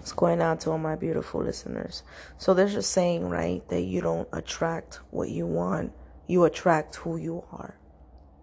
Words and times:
What's 0.00 0.12
going 0.12 0.40
on 0.40 0.56
to 0.60 0.70
all 0.70 0.78
my 0.78 0.96
beautiful 0.96 1.42
listeners? 1.42 2.04
So 2.38 2.54
there's 2.54 2.74
a 2.74 2.82
saying, 2.82 3.28
right, 3.28 3.62
that 3.68 3.82
you 3.82 4.00
don't 4.00 4.26
attract 4.32 4.98
what 5.10 5.28
you 5.28 5.44
want, 5.44 5.92
you 6.26 6.44
attract 6.44 6.96
who 6.96 7.18
you 7.18 7.44
are, 7.52 7.76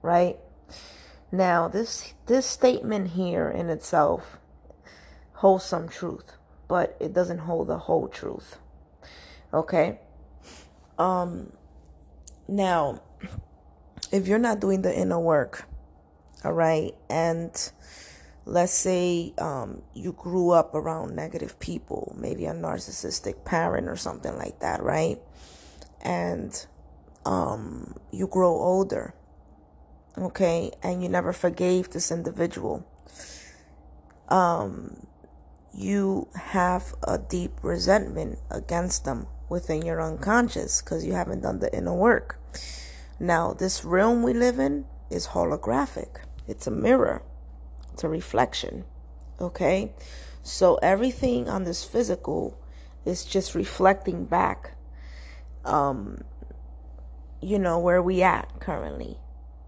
right? 0.03 0.37
Now, 1.31 1.67
this 1.67 2.13
this 2.27 2.45
statement 2.45 3.09
here 3.09 3.49
in 3.49 3.71
itself 3.71 4.37
holds 5.33 5.63
some 5.63 5.89
truth, 5.89 6.33
but 6.67 6.95
it 6.99 7.11
doesn't 7.11 7.39
hold 7.39 7.69
the 7.69 7.79
whole 7.79 8.07
truth. 8.07 8.59
Okay? 9.51 9.99
Um 10.99 11.53
now, 12.47 13.01
if 14.11 14.27
you're 14.27 14.37
not 14.37 14.59
doing 14.59 14.83
the 14.83 14.95
inner 14.95 15.19
work, 15.19 15.65
all 16.43 16.53
right, 16.53 16.93
and 17.09 17.71
let's 18.47 18.71
say 18.71 19.33
um, 19.39 19.81
you 19.93 20.13
grew 20.13 20.51
up 20.51 20.73
around 20.73 21.15
negative 21.15 21.59
people, 21.59 22.15
maybe 22.17 22.45
a 22.45 22.53
narcissistic 22.53 23.43
parent 23.43 23.89
or 23.89 23.97
something 23.97 24.37
like 24.37 24.59
that, 24.61 24.81
right? 24.81 25.19
And 26.01 26.65
um, 27.25 27.95
you 28.09 28.25
grow 28.25 28.51
older, 28.51 29.13
okay, 30.17 30.71
and 30.81 31.03
you 31.03 31.09
never 31.09 31.33
forgave 31.33 31.89
this 31.89 32.09
individual. 32.09 32.87
Um, 34.29 35.05
you 35.73 36.29
have 36.33 36.93
a 37.05 37.17
deep 37.17 37.51
resentment 37.61 38.39
against 38.49 39.03
them 39.03 39.27
within 39.49 39.81
your 39.81 40.01
unconscious 40.01 40.81
because 40.81 41.05
you 41.05 41.13
haven't 41.13 41.41
done 41.41 41.59
the 41.59 41.75
inner 41.75 41.93
work. 41.93 42.39
Now, 43.19 43.51
this 43.51 43.83
realm 43.83 44.23
we 44.23 44.33
live 44.33 44.57
in 44.57 44.85
is 45.09 45.27
holographic. 45.27 46.21
It's 46.47 46.65
a 46.65 46.71
mirror 46.71 47.23
a 48.03 48.09
reflection. 48.09 48.85
Okay? 49.39 49.91
So 50.43 50.75
everything 50.75 51.49
on 51.49 51.63
this 51.63 51.83
physical 51.83 52.59
is 53.05 53.25
just 53.25 53.55
reflecting 53.55 54.25
back 54.25 54.73
um 55.65 56.21
you 57.41 57.59
know 57.59 57.77
where 57.79 58.01
we 58.01 58.23
at 58.23 58.59
currently. 58.59 59.17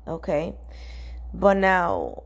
Okay? 0.07 0.55
But 1.33 1.57
now 1.57 2.23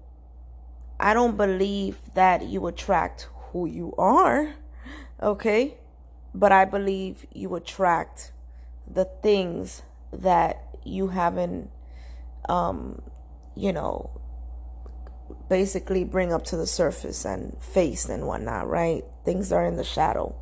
I 0.99 1.13
don't 1.13 1.35
believe 1.35 1.97
that 2.13 2.45
you 2.45 2.65
attract 2.67 3.27
who 3.51 3.65
you 3.65 3.93
are. 3.97 4.55
Okay? 5.21 5.77
But 6.33 6.51
I 6.51 6.65
believe 6.65 7.25
you 7.33 7.55
attract 7.55 8.31
the 8.89 9.05
things 9.05 9.83
that 10.11 10.63
you 10.83 11.09
haven't 11.09 11.69
um 12.49 13.01
you 13.55 13.71
know 13.71 14.21
basically 15.53 16.03
bring 16.03 16.33
up 16.33 16.43
to 16.43 16.57
the 16.57 16.65
surface 16.65 17.25
and 17.25 17.55
face 17.61 18.09
and 18.09 18.25
whatnot, 18.25 18.67
right? 18.67 19.03
Things 19.23 19.51
are 19.51 19.63
in 19.63 19.75
the 19.75 19.83
shadow. 19.83 20.35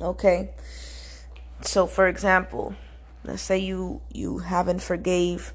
Okay. 0.00 0.50
So 1.60 1.86
for 1.86 2.08
example, 2.08 2.74
let's 3.22 3.42
say 3.42 3.58
you 3.58 4.02
you 4.10 4.38
haven't 4.38 4.82
forgave 4.82 5.54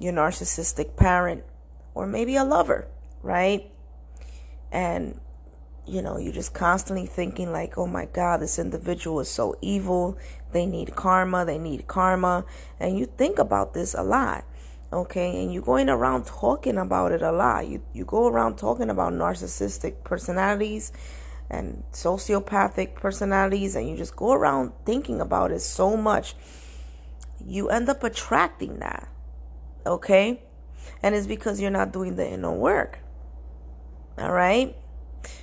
your 0.00 0.12
narcissistic 0.12 0.96
parent 0.96 1.44
or 1.94 2.04
maybe 2.08 2.34
a 2.34 2.42
lover, 2.42 2.88
right? 3.22 3.70
And 4.72 5.20
you 5.86 6.02
know, 6.02 6.18
you're 6.18 6.32
just 6.32 6.52
constantly 6.52 7.06
thinking 7.06 7.52
like, 7.52 7.78
"Oh 7.78 7.86
my 7.86 8.06
god, 8.06 8.40
this 8.40 8.58
individual 8.58 9.20
is 9.20 9.30
so 9.30 9.54
evil. 9.62 10.18
They 10.50 10.66
need 10.66 10.96
karma, 10.96 11.44
they 11.44 11.58
need 11.58 11.86
karma." 11.86 12.44
And 12.80 12.98
you 12.98 13.06
think 13.06 13.38
about 13.38 13.72
this 13.72 13.94
a 13.94 14.02
lot 14.02 14.42
okay? 14.94 15.42
And 15.42 15.52
you're 15.52 15.62
going 15.62 15.88
around 15.88 16.26
talking 16.26 16.78
about 16.78 17.12
it 17.12 17.22
a 17.22 17.32
lot. 17.32 17.66
You 17.66 17.82
you 17.92 18.04
go 18.04 18.28
around 18.28 18.56
talking 18.56 18.90
about 18.90 19.12
narcissistic 19.12 20.04
personalities 20.04 20.92
and 21.50 21.84
sociopathic 21.92 22.94
personalities 22.94 23.76
and 23.76 23.88
you 23.88 23.96
just 23.96 24.16
go 24.16 24.32
around 24.32 24.72
thinking 24.86 25.20
about 25.20 25.50
it 25.50 25.60
so 25.60 25.96
much 25.96 26.34
you 27.44 27.68
end 27.68 27.88
up 27.88 28.02
attracting 28.02 28.78
that 28.78 29.08
okay? 29.86 30.42
And 31.02 31.14
it's 31.14 31.26
because 31.26 31.60
you're 31.60 31.70
not 31.70 31.92
doing 31.92 32.16
the 32.16 32.26
inner 32.26 32.52
work 32.52 33.00
all 34.18 34.32
right 34.32 34.74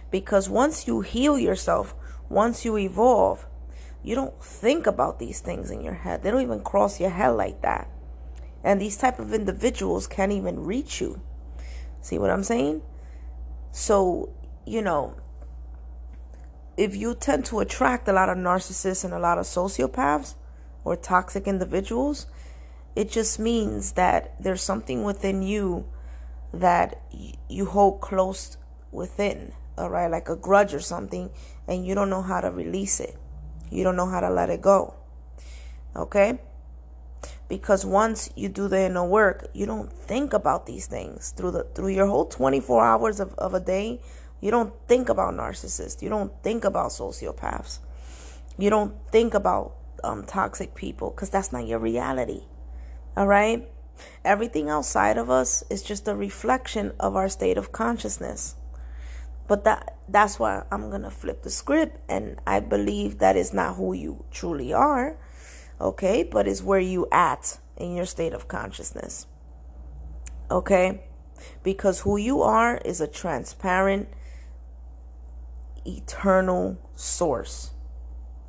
because 0.10 0.50
once 0.50 0.88
you 0.88 1.02
heal 1.02 1.38
yourself 1.38 1.94
once 2.30 2.66
you 2.66 2.78
evolve 2.78 3.46
you 4.04 4.16
don't 4.16 4.44
think 4.44 4.88
about 4.88 5.20
these 5.20 5.42
things 5.42 5.70
in 5.70 5.82
your 5.82 5.94
head. 5.94 6.24
They 6.24 6.32
don't 6.32 6.42
even 6.42 6.64
cross 6.64 7.00
your 7.00 7.12
head 7.12 7.30
like 7.30 7.62
that 7.62 7.88
and 8.64 8.80
these 8.80 8.98
type 8.98 9.20
of 9.20 9.34
individuals 9.34 10.08
can't 10.08 10.32
even 10.32 10.64
reach 10.64 11.02
you. 11.02 11.22
See 12.02 12.18
what 12.18 12.30
i'm 12.30 12.44
saying? 12.44 12.82
So 13.72 14.34
you 14.66 14.82
know 14.82 15.16
if 16.78 16.96
you 16.96 17.14
tend 17.14 17.46
to 17.46 17.60
attract 17.60 18.08
a 18.08 18.14
lot 18.14 18.30
of 18.30 18.38
narcissists 18.38 19.04
and 19.04 19.14
a 19.14 19.20
lot 19.20 19.38
of 19.38 19.46
sociopaths 19.46 20.36
or 20.84 20.96
toxic 20.96 21.48
individuals 21.48 22.28
it 22.96 23.10
just 23.10 23.40
means 23.40 23.94
that 23.94 24.36
there's 24.42 24.62
something 24.62 25.04
within 25.04 25.42
you 25.42 25.86
that 26.54 27.02
you 27.50 27.66
hold 27.66 28.02
close 28.02 28.58
within 28.92 29.54
all 29.78 29.90
right 29.90 30.12
like 30.12 30.28
a 30.30 30.36
grudge 30.36 30.74
or 30.74 30.80
something 30.80 31.30
and 31.68 31.86
you 31.86 31.96
don't 31.96 32.10
know 32.10 32.22
how 32.22 32.42
to 32.42 32.52
release 32.52 33.00
it. 33.00 33.16
You 33.70 33.84
don't 33.84 33.96
know 33.96 34.08
how 34.08 34.20
to 34.20 34.30
let 34.30 34.50
it 34.50 34.62
go. 34.62 34.96
Okay 35.96 36.40
because 37.52 37.86
once 37.86 38.32
you 38.34 38.48
do 38.48 38.70
the 38.70 38.80
inner 38.80 39.06
work 39.06 39.46
you 39.52 39.66
don't 39.66 39.92
think 39.92 40.32
about 40.32 40.66
these 40.68 40.88
things 40.88 41.34
through 41.36 41.52
the 41.52 41.64
through 41.76 41.90
your 41.90 42.08
whole 42.08 42.24
24 42.24 42.82
hours 42.82 43.20
of, 43.20 43.34
of 43.34 43.54
a 43.54 43.60
day. 43.60 44.00
You 44.40 44.52
don't 44.52 44.74
think 44.88 45.10
about 45.10 45.34
narcissists. 45.34 46.02
You 46.02 46.08
don't 46.08 46.32
think 46.44 46.64
about 46.64 46.92
sociopaths. 46.92 47.80
You 48.58 48.70
don't 48.70 48.94
think 49.12 49.34
about 49.34 49.76
um, 50.02 50.24
toxic 50.24 50.76
people 50.76 51.10
because 51.10 51.30
that's 51.30 51.52
not 51.52 51.68
your 51.68 51.80
reality. 51.80 52.44
All 53.18 53.28
right? 53.28 53.68
Everything 54.24 54.70
outside 54.70 55.18
of 55.18 55.30
us 55.30 55.62
is 55.70 55.84
just 55.84 56.08
a 56.08 56.16
reflection 56.16 56.94
of 57.02 57.18
our 57.18 57.28
state 57.28 57.58
of 57.58 57.74
consciousness. 57.74 58.56
But 59.50 59.66
that 59.66 59.98
that's 60.08 60.40
why 60.40 60.64
i'm 60.72 60.90
gonna 60.90 61.10
flip 61.10 61.44
the 61.44 61.50
script 61.50 61.98
and 62.10 62.38
i 62.46 62.60
believe 62.60 63.20
that 63.20 63.38
is 63.38 63.54
not 63.54 63.76
who 63.76 63.94
you 63.94 64.26
truly 64.30 64.74
are 64.74 65.18
okay? 65.82 66.24
But 66.24 66.48
it's 66.48 66.62
where 66.62 66.80
you 66.80 67.08
at 67.12 67.60
in 67.78 67.96
your 67.96 68.06
state 68.06 68.34
of 68.34 68.48
consciousness. 68.48 69.28
Okay? 70.50 71.04
Because 71.64 72.02
who 72.02 72.18
you 72.18 72.42
are 72.42 72.78
is 72.78 73.02
a 73.02 73.08
transparent, 73.08 74.10
eternal 75.86 76.78
source. 76.96 77.72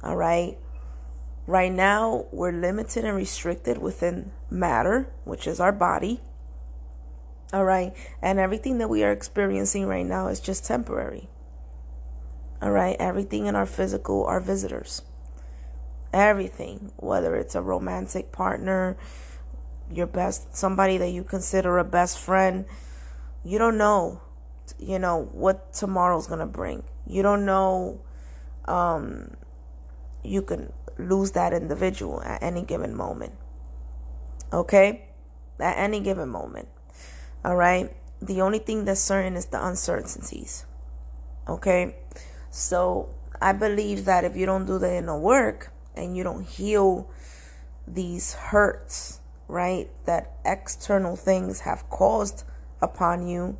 All 0.02 0.16
right? 0.16 0.58
Right 1.46 1.72
now, 1.72 2.26
we're 2.30 2.52
limited 2.52 3.04
and 3.04 3.16
restricted 3.16 3.78
within 3.78 4.32
matter, 4.50 5.12
which 5.24 5.46
is 5.46 5.58
our 5.58 5.72
body. 5.72 6.20
All 7.52 7.64
right? 7.64 7.94
And 8.20 8.38
everything 8.38 8.78
that 8.78 8.88
we 8.88 9.02
are 9.02 9.12
experiencing 9.12 9.86
right 9.86 10.06
now 10.06 10.28
is 10.28 10.40
just 10.40 10.64
temporary. 10.64 11.28
All 12.60 12.70
right? 12.70 12.96
Everything 12.98 13.46
in 13.46 13.56
our 13.56 13.66
physical 13.66 14.24
are 14.24 14.40
visitors 14.40 15.02
everything, 16.12 16.92
whether 16.96 17.36
it's 17.36 17.54
a 17.54 17.62
romantic 17.62 18.32
partner, 18.32 18.96
your 19.90 20.06
best, 20.06 20.56
somebody 20.56 20.98
that 20.98 21.10
you 21.10 21.24
consider 21.24 21.78
a 21.78 21.84
best 21.84 22.18
friend. 22.18 22.64
You 23.44 23.58
don't 23.58 23.76
know, 23.76 24.20
you 24.78 24.98
know, 24.98 25.28
what 25.32 25.72
tomorrow's 25.72 26.26
going 26.26 26.40
to 26.40 26.46
bring. 26.46 26.84
You 27.06 27.22
don't 27.22 27.44
know, 27.44 28.00
um, 28.66 29.36
you 30.22 30.42
can 30.42 30.72
lose 30.98 31.32
that 31.32 31.52
individual 31.52 32.22
at 32.22 32.42
any 32.42 32.62
given 32.62 32.94
moment. 32.94 33.34
Okay? 34.52 35.08
At 35.58 35.76
any 35.78 36.00
given 36.00 36.28
moment. 36.28 36.68
All 37.44 37.56
right? 37.56 37.94
The 38.20 38.40
only 38.40 38.60
thing 38.60 38.84
that's 38.84 39.00
certain 39.00 39.34
is 39.36 39.46
the 39.46 39.64
uncertainties. 39.64 40.64
Okay? 41.48 41.96
So 42.50 43.08
I 43.40 43.52
believe 43.52 44.04
that 44.04 44.24
if 44.24 44.36
you 44.36 44.46
don't 44.46 44.66
do 44.66 44.78
the 44.78 44.94
inner 44.94 45.18
work, 45.18 45.72
and 45.96 46.16
you 46.16 46.22
don't 46.22 46.44
heal 46.44 47.10
these 47.86 48.34
hurts, 48.34 49.20
right, 49.48 49.90
that 50.06 50.32
external 50.44 51.16
things 51.16 51.60
have 51.60 51.88
caused 51.90 52.44
upon 52.80 53.26
you 53.28 53.56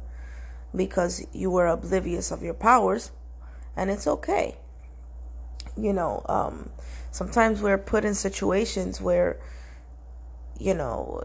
because 0.74 1.26
you 1.32 1.50
were 1.50 1.66
oblivious 1.66 2.30
of 2.30 2.42
your 2.42 2.54
powers, 2.54 3.10
and 3.76 3.90
it's 3.90 4.06
okay. 4.06 4.56
You 5.76 5.92
know, 5.92 6.22
um, 6.26 6.70
sometimes 7.10 7.60
we're 7.60 7.78
put 7.78 8.04
in 8.04 8.14
situations 8.14 9.00
where, 9.00 9.40
you 10.58 10.74
know, 10.74 11.24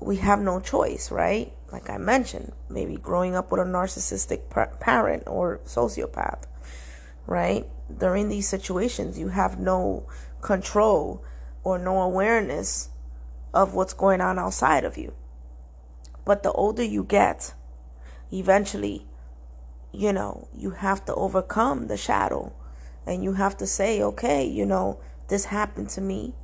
we 0.00 0.16
have 0.16 0.40
no 0.40 0.60
choice, 0.60 1.10
right? 1.10 1.52
Like 1.72 1.90
I 1.90 1.98
mentioned, 1.98 2.52
maybe 2.68 2.96
growing 2.96 3.34
up 3.34 3.50
with 3.50 3.60
a 3.60 3.64
narcissistic 3.64 4.48
parent 4.80 5.24
or 5.26 5.60
sociopath, 5.64 6.44
right? 7.26 7.66
During 7.94 8.28
these 8.28 8.48
situations, 8.48 9.18
you 9.18 9.28
have 9.28 9.58
no 9.58 10.06
control 10.40 11.24
or 11.64 11.78
no 11.78 12.00
awareness 12.00 12.90
of 13.52 13.74
what's 13.74 13.94
going 13.94 14.20
on 14.20 14.38
outside 14.38 14.84
of 14.84 14.96
you. 14.96 15.14
But 16.24 16.42
the 16.42 16.52
older 16.52 16.82
you 16.82 17.04
get, 17.04 17.54
eventually 18.32 19.08
you 19.92 20.12
know, 20.12 20.48
you 20.54 20.70
have 20.70 21.04
to 21.06 21.14
overcome 21.14 21.86
the 21.86 21.96
shadow 21.96 22.52
and 23.06 23.24
you 23.24 23.34
have 23.34 23.56
to 23.56 23.66
say, 23.66 24.02
okay, 24.02 24.46
you 24.46 24.66
know, 24.66 25.00
this 25.28 25.46
happened 25.46 25.88
to 25.90 26.00
me. 26.00 26.34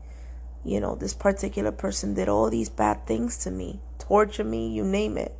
You 0.65 0.81
know, 0.81 0.95
this 0.95 1.13
particular 1.13 1.73
person 1.73 2.15
did 2.15 2.29
all 2.29 2.49
these 2.49 2.71
bad 2.71 3.07
things 3.07 3.37
to 3.39 3.51
me, 3.51 3.81
torture 3.99 4.45
me, 4.45 4.69
you 4.69 4.83
name 4.83 5.19
it. 5.19 5.37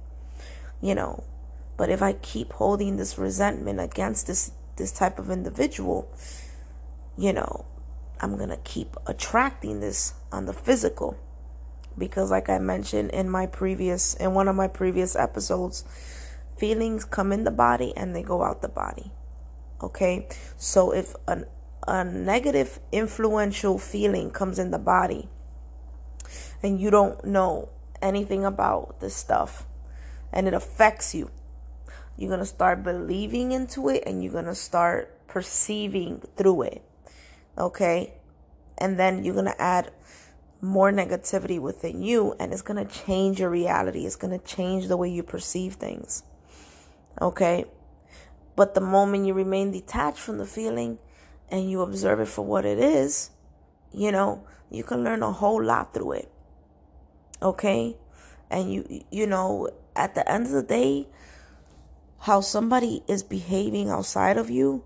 You 0.83 0.95
know, 0.95 1.25
but 1.79 1.89
if 1.89 2.03
I 2.03 2.13
keep 2.13 2.53
holding 2.53 2.97
this 2.97 3.17
resentment 3.17 3.81
against 3.81 4.27
this 4.27 4.53
this 4.77 4.93
type 4.93 5.19
of 5.19 5.31
individual, 5.31 6.13
you 7.17 7.33
know, 7.33 7.65
I'm 8.21 8.37
going 8.37 8.51
to 8.51 8.57
keep 8.59 8.97
attracting 9.07 9.81
this 9.81 10.15
on 10.33 10.47
the 10.47 10.53
physical. 10.53 11.19
Because 11.97 12.31
like 12.31 12.49
I 12.49 12.59
mentioned 12.59 13.11
in 13.11 13.31
my 13.31 13.47
previous 13.47 14.15
in 14.15 14.35
one 14.35 14.49
of 14.49 14.57
my 14.57 14.69
previous 14.69 15.15
episodes, 15.15 15.85
feelings 16.57 17.05
come 17.05 17.33
in 17.33 17.45
the 17.45 17.51
body 17.51 17.93
and 17.97 18.15
they 18.15 18.23
go 18.23 18.43
out 18.43 18.63
the 18.63 18.69
body. 18.69 19.13
Okay? 19.83 20.29
So 20.57 20.93
if 20.93 21.15
an 21.29 21.47
a 21.87 22.03
negative 22.03 22.81
influential 22.93 23.79
feeling 23.79 24.31
comes 24.31 24.59
in 24.59 24.71
the 24.71 24.79
body 24.79 25.29
and 26.63 26.81
you 26.81 26.91
don't 26.91 27.23
know 27.27 27.69
anything 28.01 28.43
about 28.43 29.01
this 29.01 29.15
stuff 29.15 29.67
and 30.33 30.49
it 30.49 30.55
affects 30.55 31.15
you 31.15 31.31
you're 32.17 32.29
going 32.29 32.41
to 32.41 32.47
start 32.47 32.83
believing 32.83 33.53
into 33.53 33.89
it 33.89 34.03
and 34.07 34.23
you're 34.23 34.33
going 34.33 34.45
to 34.45 34.55
start 34.55 35.27
perceiving 35.27 36.23
through 36.37 36.63
it. 36.63 36.83
Okay? 37.57 38.15
And 38.79 38.99
then 38.99 39.25
you're 39.25 39.35
going 39.35 39.47
to 39.47 39.63
add 39.63 39.93
more 40.61 40.91
negativity 40.91 41.61
within 41.61 42.03
you 42.03 42.35
and 42.41 42.53
it's 42.53 42.63
going 42.63 42.85
to 42.85 42.93
change 43.05 43.39
your 43.39 43.51
reality. 43.51 44.07
It's 44.07 44.17
going 44.17 44.39
to 44.39 44.45
change 44.45 44.89
the 44.89 44.97
way 44.97 45.11
you 45.11 45.23
perceive 45.23 45.75
things. 45.75 46.23
Okay? 47.21 47.67
But 48.57 48.75
the 48.75 48.81
moment 48.81 49.27
you 49.27 49.35
remain 49.35 49.71
detached 49.71 50.19
from 50.19 50.39
the 50.39 50.47
feeling 50.47 50.99
and 51.51 51.71
you 51.71 51.83
observe 51.83 52.21
it 52.21 52.29
for 52.29 52.45
what 52.45 52.65
it 52.65 52.79
is, 52.79 53.31
you 53.93 54.11
know, 54.11 54.47
you 54.71 54.83
can 54.83 55.05
learn 55.05 55.23
a 55.23 55.33
whole 55.33 55.63
lot 55.63 55.95
through 55.95 56.13
it. 56.13 56.33
Okay? 57.43 57.97
And 58.51 58.73
you 58.73 59.05
you 59.11 59.27
know, 59.27 59.69
at 59.97 60.15
the 60.15 60.31
end 60.31 60.47
of 60.47 60.53
the 60.53 60.63
day, 60.63 61.09
how 62.21 62.41
somebody 62.41 63.03
is 63.07 63.23
behaving 63.23 63.91
outside 63.91 64.37
of 64.37 64.51
you, 64.51 64.85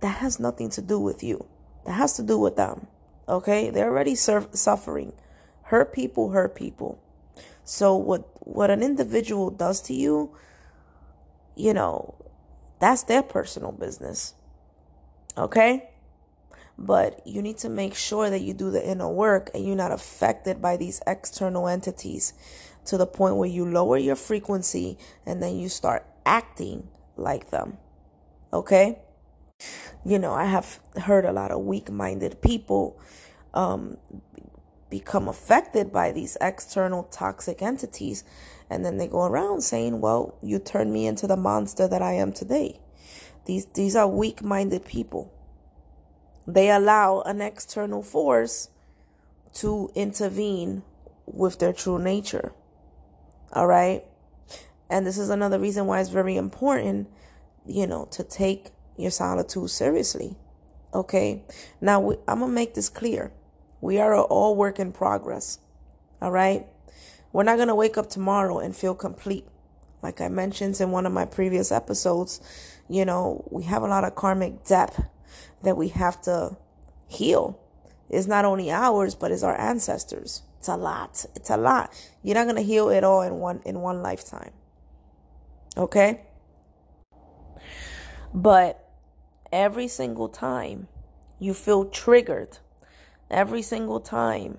that 0.00 0.18
has 0.18 0.40
nothing 0.40 0.70
to 0.70 0.82
do 0.82 0.98
with 0.98 1.22
you. 1.22 1.46
That 1.84 1.92
has 1.92 2.14
to 2.14 2.22
do 2.22 2.38
with 2.38 2.56
them. 2.56 2.86
Okay? 3.28 3.70
They're 3.70 3.90
already 3.90 4.14
suffering. 4.14 5.12
Hurt 5.64 5.92
people 5.92 6.30
hurt 6.30 6.54
people. 6.54 7.00
So 7.64 7.96
what 7.96 8.28
what 8.46 8.70
an 8.70 8.82
individual 8.82 9.50
does 9.50 9.80
to 9.82 9.94
you, 9.94 10.34
you 11.54 11.72
know, 11.72 12.14
that's 12.80 13.04
their 13.04 13.22
personal 13.22 13.72
business. 13.72 14.34
Okay? 15.38 15.88
But 16.78 17.24
you 17.26 17.42
need 17.42 17.58
to 17.58 17.68
make 17.68 17.94
sure 17.94 18.28
that 18.30 18.40
you 18.40 18.54
do 18.54 18.70
the 18.70 18.86
inner 18.86 19.08
work 19.08 19.50
and 19.54 19.64
you're 19.64 19.76
not 19.76 19.92
affected 19.92 20.60
by 20.60 20.76
these 20.76 21.00
external 21.06 21.68
entities 21.68 22.32
to 22.86 22.98
the 22.98 23.06
point 23.06 23.36
where 23.36 23.48
you 23.48 23.64
lower 23.64 23.96
your 23.96 24.16
frequency 24.16 24.98
and 25.24 25.42
then 25.42 25.56
you 25.56 25.68
start 25.68 26.04
acting 26.26 26.88
like 27.16 27.50
them. 27.50 27.78
Okay? 28.52 28.98
You 30.04 30.18
know, 30.18 30.32
I 30.32 30.44
have 30.44 30.80
heard 31.02 31.24
a 31.24 31.32
lot 31.32 31.50
of 31.50 31.60
weak 31.60 31.90
minded 31.90 32.40
people 32.42 33.00
um, 33.54 33.96
become 34.90 35.28
affected 35.28 35.92
by 35.92 36.12
these 36.12 36.36
external 36.40 37.04
toxic 37.04 37.62
entities. 37.62 38.24
And 38.68 38.84
then 38.84 38.98
they 38.98 39.06
go 39.06 39.24
around 39.24 39.62
saying, 39.62 40.00
well, 40.00 40.36
you 40.42 40.58
turned 40.58 40.92
me 40.92 41.06
into 41.06 41.26
the 41.26 41.36
monster 41.36 41.86
that 41.88 42.02
I 42.02 42.12
am 42.12 42.32
today. 42.32 42.80
These, 43.46 43.66
these 43.74 43.96
are 43.96 44.08
weak 44.08 44.42
minded 44.42 44.84
people. 44.84 45.32
They 46.46 46.70
allow 46.70 47.22
an 47.22 47.40
external 47.40 48.02
force 48.02 48.68
to 49.54 49.90
intervene 49.94 50.82
with 51.26 51.58
their 51.58 51.72
true 51.72 51.98
nature. 51.98 52.52
All 53.52 53.66
right. 53.66 54.04
And 54.90 55.06
this 55.06 55.18
is 55.18 55.30
another 55.30 55.58
reason 55.58 55.86
why 55.86 56.00
it's 56.00 56.10
very 56.10 56.36
important, 56.36 57.08
you 57.66 57.86
know, 57.86 58.06
to 58.12 58.22
take 58.22 58.70
your 58.96 59.10
solitude 59.10 59.70
seriously. 59.70 60.36
Okay. 60.94 61.44
Now, 61.80 62.00
we, 62.00 62.16
I'm 62.28 62.40
going 62.40 62.50
to 62.50 62.54
make 62.54 62.74
this 62.74 62.88
clear. 62.88 63.32
We 63.80 63.98
are 63.98 64.14
all 64.14 64.56
work 64.56 64.78
in 64.78 64.92
progress. 64.92 65.58
All 66.20 66.30
right. 66.30 66.66
We're 67.32 67.44
not 67.44 67.56
going 67.56 67.68
to 67.68 67.74
wake 67.74 67.96
up 67.96 68.10
tomorrow 68.10 68.58
and 68.58 68.76
feel 68.76 68.94
complete. 68.94 69.46
Like 70.02 70.20
I 70.20 70.28
mentioned 70.28 70.80
in 70.80 70.90
one 70.90 71.06
of 71.06 71.12
my 71.12 71.24
previous 71.24 71.72
episodes, 71.72 72.40
you 72.88 73.04
know, 73.04 73.46
we 73.50 73.62
have 73.64 73.82
a 73.82 73.88
lot 73.88 74.04
of 74.04 74.14
karmic 74.14 74.64
debt 74.64 75.10
that 75.62 75.76
we 75.76 75.88
have 75.88 76.20
to 76.22 76.56
heal. 77.08 77.58
It's 78.10 78.26
not 78.26 78.44
only 78.44 78.70
ours, 78.70 79.14
but 79.14 79.30
it's 79.30 79.42
our 79.42 79.58
ancestors. 79.58 80.42
It's 80.58 80.68
a 80.68 80.76
lot. 80.76 81.24
It's 81.34 81.50
a 81.50 81.56
lot. 81.56 81.92
You're 82.22 82.34
not 82.34 82.44
going 82.44 82.56
to 82.56 82.62
heal 82.62 82.90
it 82.90 83.02
all 83.02 83.22
in 83.22 83.38
one 83.38 83.62
in 83.64 83.80
one 83.80 84.02
lifetime. 84.02 84.52
Okay? 85.76 86.20
But 88.34 88.81
every 89.52 89.88
single 89.88 90.28
time 90.28 90.88
you 91.38 91.54
feel 91.54 91.84
triggered, 91.84 92.58
every 93.30 93.62
single 93.62 94.00
time 94.00 94.58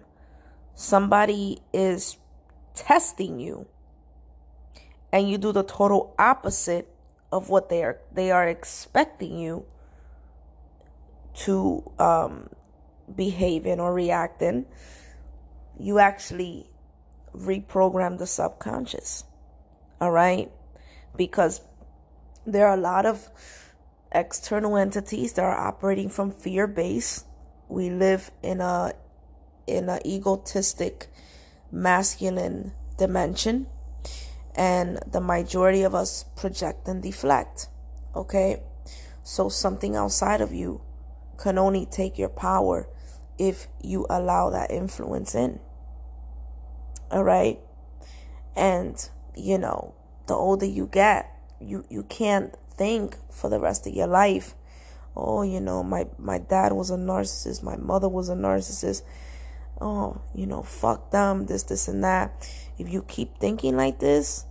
somebody 0.75 1.60
is 1.74 2.18
testing 2.75 3.40
you 3.40 3.68
and 5.12 5.30
you 5.30 5.38
do 5.38 5.51
the 5.51 5.63
total 5.63 6.16
opposite 6.18 6.90
of 7.31 7.50
what 7.50 7.69
they 7.69 7.84
are 7.84 8.00
they 8.12 8.31
are 8.31 8.48
expecting 8.48 9.38
you 9.38 9.66
to 11.36 11.84
um, 12.00 12.50
behave 13.16 13.66
in 13.66 13.80
or 13.80 13.94
react 13.94 14.42
in, 14.42 14.66
you 15.80 16.00
actually 16.00 16.69
reprogram 17.36 18.18
the 18.19 18.28
subconscious. 18.28 19.24
All 20.00 20.12
right? 20.12 20.51
because 21.16 21.62
there 22.46 22.68
are 22.68 22.78
a 22.78 22.81
lot 22.81 23.06
of 23.06 23.30
external 24.13 24.77
entities 24.77 25.33
that 25.33 25.44
are 25.44 25.57
operating 25.57 26.10
from 26.10 26.31
fear 26.31 26.68
base. 26.68 27.25
We 27.68 27.89
live 27.89 28.31
in 28.42 28.62
a 28.62 28.94
in 29.65 29.89
an 29.89 30.00
egotistic 30.06 31.07
masculine 31.71 32.74
dimension 32.98 33.68
and 34.56 35.00
the 35.07 35.21
majority 35.21 35.81
of 35.83 35.95
us 35.95 36.25
project 36.36 36.88
and 36.88 37.01
deflect. 37.01 37.68
Okay? 38.15 38.62
So 39.24 39.50
something 39.50 39.95
outside 39.95 40.42
of 40.42 40.54
you 40.54 40.81
can 41.38 41.58
only 41.58 41.86
take 41.86 42.17
your 42.17 42.29
power 42.29 42.88
if 43.39 43.67
you 43.82 44.05
allow 44.10 44.50
that 44.51 44.70
influence 44.70 45.34
in. 45.34 45.60
All 47.10 47.24
right? 47.24 47.60
And 48.55 49.10
you 49.36 49.58
know, 49.58 49.96
the 50.27 50.36
older 50.36 50.65
you 50.65 50.88
get, 50.88 51.32
you 51.60 51.86
you 51.89 52.03
can't 52.03 52.55
think 52.77 53.18
for 53.32 53.50
the 53.50 53.60
rest 53.60 53.88
of 53.88 53.94
your 53.94 54.08
life. 54.08 54.56
Oh, 55.15 55.44
you 55.44 55.60
know, 55.60 55.84
my 55.84 56.08
my 56.18 56.39
dad 56.39 56.74
was 56.74 56.89
a 56.89 56.98
narcissist, 56.98 57.63
my 57.63 57.75
mother 57.75 58.10
was 58.10 58.30
a 58.30 58.36
narcissist. 58.36 59.03
Oh, 59.80 60.22
you 60.34 60.46
know, 60.46 60.63
fuck 60.63 61.12
them, 61.12 61.46
this, 61.48 61.63
this, 61.63 61.88
and 61.88 62.03
that. 62.03 62.48
If 62.77 62.89
you 62.89 63.03
keep 63.03 63.38
thinking 63.38 63.75
like 63.75 64.00
this, 64.00 64.46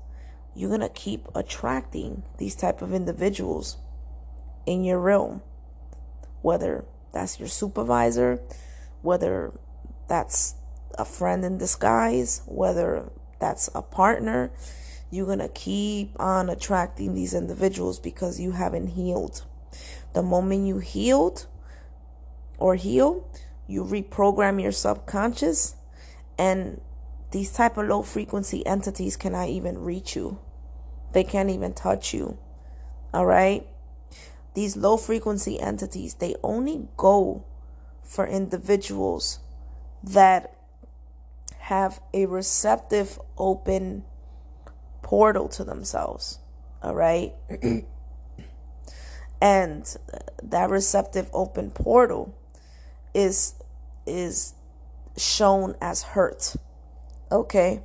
you're 0.54 0.70
gonna 0.70 0.88
keep 0.88 1.26
attracting 1.34 2.22
these 2.38 2.54
type 2.54 2.82
of 2.82 2.92
individuals 2.92 3.78
in 4.66 4.84
your 4.84 4.98
realm. 4.98 5.42
Whether 6.42 6.84
that's 7.12 7.38
your 7.38 7.48
supervisor, 7.48 8.40
whether 9.00 9.52
that's 10.08 10.54
a 10.98 11.04
friend 11.04 11.44
in 11.44 11.58
disguise, 11.58 12.42
whether 12.46 13.10
that's 13.40 13.68
a 13.74 13.82
partner, 13.82 14.50
you're 15.12 15.26
going 15.26 15.38
to 15.38 15.48
keep 15.48 16.18
on 16.18 16.48
attracting 16.48 17.14
these 17.14 17.34
individuals 17.34 18.00
because 18.00 18.40
you 18.40 18.52
haven't 18.52 18.88
healed. 18.88 19.44
The 20.14 20.22
moment 20.22 20.66
you 20.66 20.78
healed 20.78 21.46
or 22.56 22.76
heal, 22.76 23.28
you 23.66 23.84
reprogram 23.84 24.60
your 24.60 24.72
subconscious 24.72 25.74
and 26.38 26.80
these 27.30 27.52
type 27.52 27.76
of 27.76 27.88
low 27.88 28.00
frequency 28.00 28.66
entities 28.66 29.18
cannot 29.18 29.50
even 29.50 29.78
reach 29.78 30.16
you. 30.16 30.38
They 31.12 31.24
can't 31.24 31.50
even 31.50 31.74
touch 31.74 32.14
you. 32.14 32.38
All 33.12 33.26
right? 33.26 33.66
These 34.54 34.78
low 34.78 34.96
frequency 34.96 35.60
entities, 35.60 36.14
they 36.14 36.36
only 36.42 36.88
go 36.96 37.44
for 38.02 38.26
individuals 38.26 39.40
that 40.02 40.56
have 41.58 42.00
a 42.14 42.24
receptive, 42.24 43.18
open 43.36 44.04
portal 45.12 45.46
to 45.46 45.62
themselves. 45.62 46.38
All 46.82 46.94
right. 46.94 47.34
and 49.42 49.96
that 50.42 50.70
receptive 50.70 51.28
open 51.34 51.70
portal 51.70 52.34
is 53.12 53.52
is 54.06 54.54
shown 55.18 55.76
as 55.82 56.02
hurt. 56.02 56.56
Okay? 57.30 57.82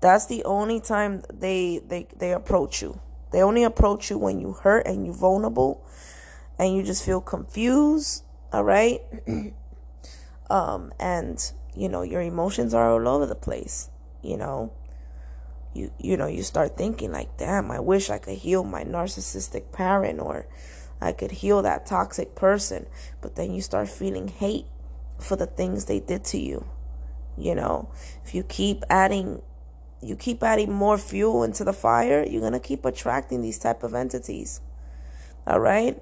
That's 0.00 0.26
the 0.26 0.42
only 0.42 0.80
time 0.80 1.22
they 1.32 1.80
they 1.86 2.08
they 2.16 2.32
approach 2.32 2.82
you. 2.82 2.98
They 3.30 3.40
only 3.40 3.62
approach 3.62 4.10
you 4.10 4.18
when 4.18 4.40
you 4.40 4.54
hurt 4.54 4.88
and 4.88 5.06
you 5.06 5.12
vulnerable 5.12 5.86
and 6.58 6.74
you 6.74 6.82
just 6.82 7.04
feel 7.04 7.20
confused, 7.20 8.24
all 8.52 8.64
right? 8.64 9.02
um 10.50 10.92
and 10.98 11.52
you 11.76 11.88
know, 11.88 12.02
your 12.02 12.22
emotions 12.22 12.74
are 12.74 12.90
all 12.90 13.06
over 13.06 13.24
the 13.24 13.36
place, 13.36 13.88
you 14.20 14.36
know. 14.36 14.72
You 15.74 15.90
you 15.98 16.16
know, 16.16 16.26
you 16.26 16.42
start 16.42 16.76
thinking 16.76 17.12
like, 17.12 17.36
"Damn, 17.36 17.70
I 17.70 17.80
wish 17.80 18.10
I 18.10 18.18
could 18.18 18.38
heal 18.38 18.64
my 18.64 18.84
narcissistic 18.84 19.72
parent 19.72 20.20
or 20.20 20.46
I 21.00 21.12
could 21.12 21.32
heal 21.32 21.62
that 21.62 21.86
toxic 21.86 22.34
person." 22.34 22.86
But 23.20 23.36
then 23.36 23.52
you 23.52 23.60
start 23.60 23.88
feeling 23.88 24.28
hate 24.28 24.66
for 25.18 25.36
the 25.36 25.46
things 25.46 25.84
they 25.84 26.00
did 26.00 26.24
to 26.26 26.38
you. 26.38 26.66
You 27.36 27.54
know, 27.54 27.88
if 28.24 28.34
you 28.34 28.44
keep 28.44 28.84
adding 28.88 29.42
you 30.00 30.16
keep 30.16 30.42
adding 30.42 30.70
more 30.72 30.98
fuel 30.98 31.42
into 31.42 31.64
the 31.64 31.72
fire, 31.72 32.24
you're 32.28 32.40
going 32.40 32.52
to 32.52 32.60
keep 32.60 32.84
attracting 32.84 33.40
these 33.40 33.58
type 33.58 33.82
of 33.82 33.94
entities. 33.94 34.60
All 35.46 35.60
right? 35.60 36.00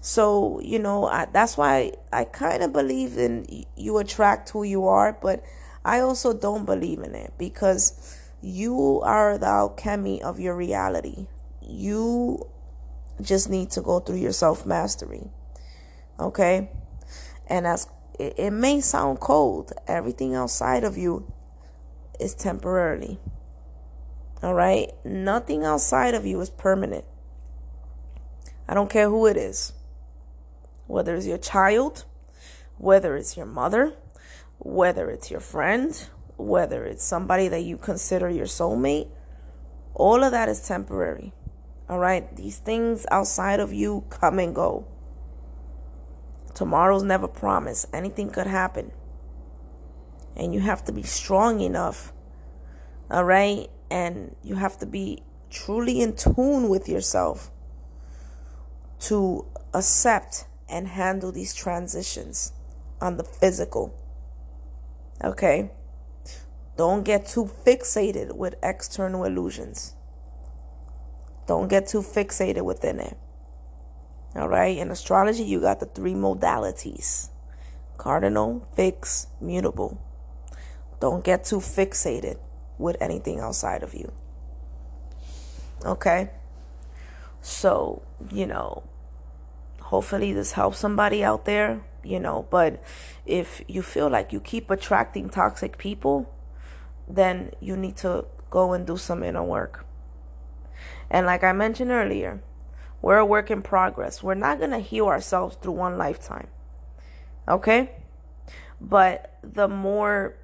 So, 0.00 0.60
you 0.60 0.78
know, 0.78 1.06
I, 1.06 1.26
that's 1.32 1.56
why 1.56 1.92
I 2.12 2.24
kind 2.24 2.62
of 2.62 2.72
believe 2.72 3.16
in 3.16 3.64
you 3.76 3.98
attract 3.98 4.50
who 4.50 4.64
you 4.64 4.86
are, 4.86 5.16
but 5.20 5.42
I 5.84 6.00
also 6.00 6.32
don't 6.32 6.66
believe 6.66 7.00
in 7.00 7.14
it 7.14 7.32
because 7.38 8.18
you 8.42 9.00
are 9.02 9.38
the 9.38 9.46
alchemy 9.46 10.20
of 10.22 10.40
your 10.40 10.56
reality. 10.56 11.28
You 11.60 12.44
just 13.20 13.48
need 13.48 13.70
to 13.70 13.80
go 13.80 14.00
through 14.00 14.16
your 14.16 14.32
self 14.32 14.66
mastery. 14.66 15.30
Okay? 16.18 16.70
And 17.46 17.66
as 17.66 17.86
it, 18.18 18.34
it 18.36 18.50
may 18.50 18.80
sound 18.80 19.20
cold, 19.20 19.72
everything 19.86 20.34
outside 20.34 20.84
of 20.84 20.98
you 20.98 21.32
is 22.18 22.34
temporarily. 22.34 23.20
All 24.42 24.54
right? 24.54 24.90
Nothing 25.04 25.64
outside 25.64 26.14
of 26.14 26.26
you 26.26 26.40
is 26.40 26.50
permanent. 26.50 27.04
I 28.68 28.74
don't 28.74 28.90
care 28.90 29.08
who 29.08 29.26
it 29.26 29.36
is. 29.36 29.72
Whether 30.88 31.14
it's 31.14 31.26
your 31.26 31.38
child, 31.38 32.04
whether 32.76 33.16
it's 33.16 33.36
your 33.36 33.46
mother, 33.46 33.94
whether 34.58 35.10
it's 35.10 35.30
your 35.30 35.40
friend, 35.40 36.08
whether 36.42 36.84
it's 36.84 37.04
somebody 37.04 37.48
that 37.48 37.62
you 37.62 37.76
consider 37.76 38.28
your 38.28 38.46
soulmate, 38.46 39.08
all 39.94 40.22
of 40.22 40.32
that 40.32 40.48
is 40.48 40.66
temporary. 40.66 41.32
All 41.88 41.98
right? 41.98 42.34
These 42.36 42.58
things 42.58 43.06
outside 43.10 43.60
of 43.60 43.72
you 43.72 44.04
come 44.10 44.38
and 44.38 44.54
go. 44.54 44.86
Tomorrow's 46.54 47.02
never 47.02 47.28
promised. 47.28 47.86
Anything 47.92 48.30
could 48.30 48.46
happen. 48.46 48.92
And 50.36 50.54
you 50.54 50.60
have 50.60 50.84
to 50.84 50.92
be 50.92 51.02
strong 51.02 51.60
enough. 51.60 52.12
All 53.10 53.24
right? 53.24 53.68
And 53.90 54.34
you 54.42 54.56
have 54.56 54.78
to 54.78 54.86
be 54.86 55.22
truly 55.50 56.00
in 56.00 56.16
tune 56.16 56.68
with 56.68 56.88
yourself 56.88 57.50
to 59.00 59.44
accept 59.74 60.46
and 60.68 60.88
handle 60.88 61.32
these 61.32 61.54
transitions 61.54 62.52
on 63.00 63.16
the 63.18 63.24
physical. 63.24 63.94
Okay? 65.22 65.70
Don't 66.76 67.04
get 67.04 67.26
too 67.26 67.50
fixated 67.66 68.34
with 68.34 68.54
external 68.62 69.24
illusions. 69.24 69.94
Don't 71.46 71.68
get 71.68 71.86
too 71.86 72.00
fixated 72.00 72.62
within 72.62 72.98
it. 72.98 73.16
All 74.34 74.48
right? 74.48 74.76
In 74.78 74.90
astrology, 74.90 75.42
you 75.42 75.60
got 75.60 75.80
the 75.80 75.86
three 75.86 76.14
modalities 76.14 77.28
cardinal, 77.98 78.66
fixed, 78.74 79.28
mutable. 79.40 80.00
Don't 80.98 81.22
get 81.22 81.44
too 81.44 81.58
fixated 81.58 82.38
with 82.78 82.96
anything 83.00 83.38
outside 83.38 83.82
of 83.82 83.94
you. 83.94 84.10
Okay? 85.84 86.30
So, 87.40 88.02
you 88.30 88.46
know, 88.46 88.82
hopefully 89.80 90.32
this 90.32 90.52
helps 90.52 90.78
somebody 90.78 91.22
out 91.22 91.44
there, 91.44 91.82
you 92.02 92.18
know, 92.18 92.46
but 92.50 92.82
if 93.26 93.62
you 93.68 93.82
feel 93.82 94.08
like 94.08 94.32
you 94.32 94.40
keep 94.40 94.70
attracting 94.70 95.28
toxic 95.28 95.76
people, 95.78 96.32
then 97.08 97.52
you 97.60 97.76
need 97.76 97.96
to 97.98 98.26
go 98.50 98.72
and 98.72 98.86
do 98.86 98.96
some 98.96 99.22
inner 99.22 99.42
work. 99.42 99.84
And 101.10 101.26
like 101.26 101.44
I 101.44 101.52
mentioned 101.52 101.90
earlier, 101.90 102.42
we're 103.00 103.18
a 103.18 103.26
work 103.26 103.50
in 103.50 103.62
progress. 103.62 104.22
We're 104.22 104.34
not 104.34 104.58
going 104.58 104.70
to 104.70 104.78
heal 104.78 105.06
ourselves 105.06 105.56
through 105.56 105.72
one 105.72 105.98
lifetime. 105.98 106.48
Okay? 107.48 107.90
But 108.80 109.38
the 109.42 109.68
more 109.68 110.36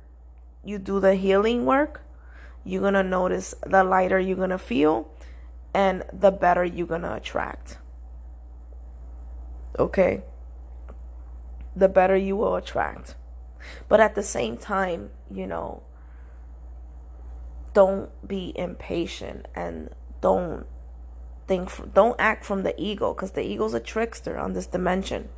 you 0.65 0.79
do 0.79 1.01
the 1.01 1.15
healing 1.15 1.65
work, 1.65 2.03
you're 2.65 2.83
going 2.83 2.95
to 2.95 3.03
notice 3.03 3.55
the 3.65 3.85
lighter 3.85 4.19
you're 4.19 4.37
going 4.37 4.51
to 4.51 4.59
feel 4.59 5.11
and 5.73 6.03
the 6.13 6.31
better 6.31 6.65
you're 6.65 6.87
going 6.87 7.03
to 7.03 7.15
attract. 7.15 7.79
Okay? 9.79 10.23
The 11.77 11.89
better 11.89 12.17
you 12.17 12.37
will 12.37 12.57
attract. 12.57 13.15
But 13.89 14.01
at 14.01 14.15
the 14.15 14.23
same 14.23 14.57
time, 14.57 15.11
you 15.31 15.47
know, 15.47 15.83
don't 17.75 18.11
be 18.27 18.53
impatient 18.57 19.47
and 19.55 19.91
don't 20.21 20.67
think 21.47 21.95
don't 21.95 22.17
act 22.19 22.45
from 22.45 22.63
the 22.63 22.79
ego 22.81 23.15
because 23.15 23.33
the 23.33 23.43
ego's 23.43 23.75
a 23.75 23.81
trickster 23.81 24.39
on 24.39 24.53
this 24.53 24.67
dimension. 24.67 25.29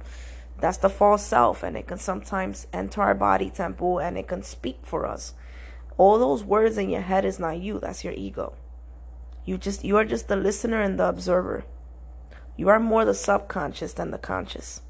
That's 0.58 0.78
the 0.78 0.90
false 0.90 1.24
self 1.24 1.62
and 1.62 1.76
it 1.76 1.86
can 1.86 1.98
sometimes 1.98 2.66
enter 2.72 3.00
our 3.00 3.14
body 3.14 3.48
temple 3.50 3.98
and 3.98 4.18
it 4.18 4.28
can 4.28 4.42
speak 4.42 4.80
for 4.82 5.06
us. 5.06 5.34
All 5.96 6.18
those 6.18 6.44
words 6.44 6.76
in 6.76 6.90
your 6.90 7.02
head 7.02 7.24
is 7.24 7.38
not 7.38 7.58
you 7.58 7.78
that's 7.78 8.04
your 8.04 8.14
ego. 8.14 8.54
You 9.44 9.56
just 9.56 9.84
you 9.84 9.96
are 9.96 10.04
just 10.04 10.28
the 10.28 10.36
listener 10.36 10.82
and 10.82 10.98
the 10.98 11.08
observer. 11.08 11.64
You 12.56 12.68
are 12.68 12.80
more 12.80 13.04
the 13.04 13.14
subconscious 13.14 13.94
than 13.94 14.10
the 14.10 14.18
conscious. 14.18 14.82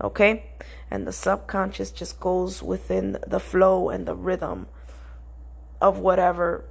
Okay? 0.00 0.50
And 0.90 1.06
the 1.06 1.12
subconscious 1.12 1.90
just 1.90 2.20
goes 2.20 2.62
within 2.62 3.18
the 3.26 3.40
flow 3.40 3.88
and 3.88 4.06
the 4.06 4.14
rhythm 4.14 4.68
of 5.84 5.98
whatever 5.98 6.64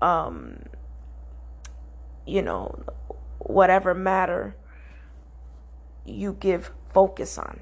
um 0.00 0.58
you 2.26 2.42
know 2.42 2.84
whatever 3.38 3.94
matter 3.94 4.56
you 6.04 6.36
give 6.40 6.72
focus 6.92 7.38
on 7.38 7.60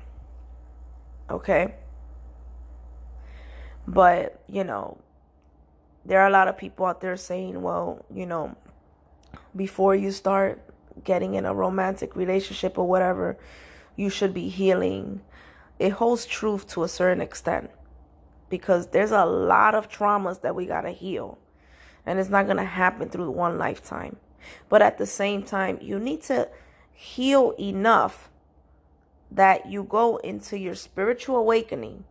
okay? 1.29 1.75
But 3.87 4.43
you 4.49 4.65
know 4.65 4.97
there 6.07 6.21
are 6.21 6.27
a 6.27 6.33
lot 6.33 6.49
of 6.49 6.57
people 6.57 6.87
out 6.87 7.03
there 7.03 7.19
saying 7.19 7.61
well 7.61 8.03
you 8.13 8.25
know 8.25 8.57
before 9.55 9.95
you 9.95 10.11
start 10.11 10.59
getting 11.05 11.35
in 11.35 11.45
a 11.45 11.53
romantic 11.53 12.17
relationship 12.17 12.79
or 12.79 12.89
whatever 12.89 13.37
you 13.95 14.09
should 14.09 14.33
be 14.33 14.49
healing. 14.49 15.21
It 15.79 15.91
holds 15.91 16.25
truth 16.25 16.67
to 16.69 16.83
a 16.83 16.89
certain 16.89 17.21
extent 17.21 17.71
because 18.51 18.89
there's 18.89 19.13
a 19.13 19.25
lot 19.25 19.75
of 19.75 19.89
traumas 19.89 20.43
that 20.43 20.55
we 20.55 20.67
got 20.67 20.83
to 20.83 20.91
heal. 20.91 21.39
And 22.05 22.19
it's 22.19 22.29
not 22.29 22.47
going 22.47 22.59
to 22.59 22.65
happen 22.65 23.09
through 23.09 23.31
one 23.31 23.57
lifetime. 23.57 24.17
But 24.69 24.83
at 24.83 24.99
the 24.99 25.07
same 25.07 25.43
time, 25.43 25.79
you 25.81 25.99
need 25.99 26.23
to 26.23 26.49
heal 26.93 27.55
enough 27.59 28.31
that 29.31 29.67
you 29.71 29.85
go 29.85 30.17
into 30.19 30.59
your 30.59 30.75
spiritual 30.75 31.37
awakening 31.37 32.05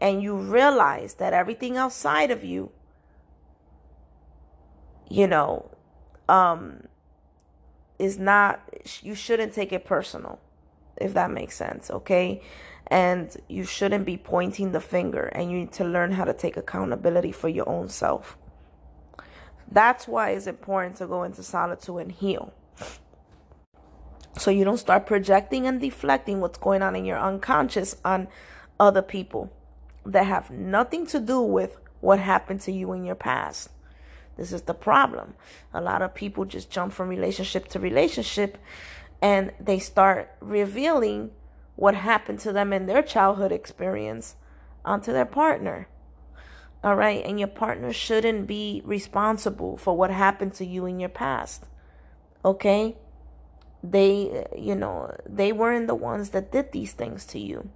and 0.00 0.22
you 0.22 0.34
realize 0.34 1.14
that 1.14 1.32
everything 1.32 1.76
outside 1.76 2.30
of 2.30 2.42
you, 2.42 2.72
you 5.08 5.26
know, 5.26 5.70
um, 6.28 6.84
is 7.98 8.18
not, 8.18 8.60
you 9.02 9.14
shouldn't 9.14 9.52
take 9.52 9.72
it 9.72 9.84
personal, 9.84 10.40
if 10.96 11.12
that 11.14 11.30
makes 11.30 11.54
sense, 11.54 11.90
okay? 11.90 12.40
And 12.88 13.36
you 13.48 13.64
shouldn't 13.64 14.04
be 14.04 14.16
pointing 14.16 14.72
the 14.72 14.80
finger 14.80 15.24
and 15.26 15.50
you 15.50 15.58
need 15.58 15.72
to 15.72 15.84
learn 15.84 16.12
how 16.12 16.24
to 16.24 16.32
take 16.32 16.56
accountability 16.56 17.32
for 17.32 17.48
your 17.48 17.68
own 17.68 17.88
self. 17.88 18.36
That's 19.70 20.06
why 20.06 20.30
it's 20.30 20.46
important 20.46 20.96
to 20.96 21.06
go 21.06 21.22
into 21.22 21.42
solitude 21.42 21.96
and 21.96 22.12
heal. 22.12 22.52
So 24.38 24.50
you 24.50 24.64
don't 24.64 24.78
start 24.78 25.06
projecting 25.06 25.66
and 25.66 25.80
deflecting 25.80 26.40
what's 26.40 26.58
going 26.58 26.82
on 26.82 26.96
in 26.96 27.04
your 27.04 27.18
unconscious 27.18 27.96
on 28.04 28.28
other 28.80 29.02
people 29.02 29.52
that 30.04 30.26
have 30.26 30.50
nothing 30.50 31.06
to 31.06 31.20
do 31.20 31.40
with 31.40 31.78
what 32.00 32.18
happened 32.18 32.60
to 32.62 32.72
you 32.72 32.92
in 32.92 33.04
your 33.04 33.14
past. 33.14 33.70
This 34.36 34.52
is 34.52 34.62
the 34.62 34.74
problem. 34.74 35.34
A 35.72 35.80
lot 35.80 36.02
of 36.02 36.14
people 36.14 36.44
just 36.44 36.70
jump 36.70 36.92
from 36.92 37.08
relationship 37.08 37.68
to 37.68 37.78
relationship 37.78 38.58
and 39.20 39.52
they 39.60 39.78
start 39.78 40.30
revealing 40.40 41.30
what 41.76 41.94
happened 41.94 42.38
to 42.40 42.52
them 42.52 42.72
in 42.72 42.86
their 42.86 43.02
childhood 43.02 43.52
experience 43.52 44.36
onto 44.84 45.12
their 45.12 45.26
partner. 45.26 45.88
All 46.84 46.96
right. 46.96 47.24
And 47.24 47.38
your 47.38 47.48
partner 47.48 47.92
shouldn't 47.92 48.46
be 48.46 48.82
responsible 48.84 49.76
for 49.76 49.96
what 49.96 50.10
happened 50.10 50.54
to 50.54 50.66
you 50.66 50.86
in 50.86 50.98
your 51.00 51.08
past. 51.08 51.66
Okay. 52.44 52.96
They, 53.84 54.46
you 54.56 54.74
know, 54.74 55.16
they 55.28 55.52
weren't 55.52 55.86
the 55.86 55.94
ones 55.94 56.30
that 56.30 56.52
did 56.52 56.72
these 56.72 56.92
things 56.92 57.24
to 57.26 57.38
you. 57.38 57.70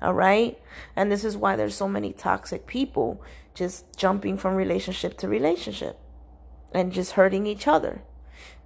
All 0.00 0.14
right. 0.14 0.58
And 0.94 1.10
this 1.10 1.24
is 1.24 1.36
why 1.36 1.56
there's 1.56 1.74
so 1.74 1.88
many 1.88 2.12
toxic 2.12 2.66
people 2.66 3.22
just 3.54 3.96
jumping 3.96 4.36
from 4.36 4.54
relationship 4.54 5.16
to 5.18 5.28
relationship 5.28 5.98
and 6.72 6.92
just 6.92 7.12
hurting 7.12 7.46
each 7.46 7.66
other. 7.66 8.02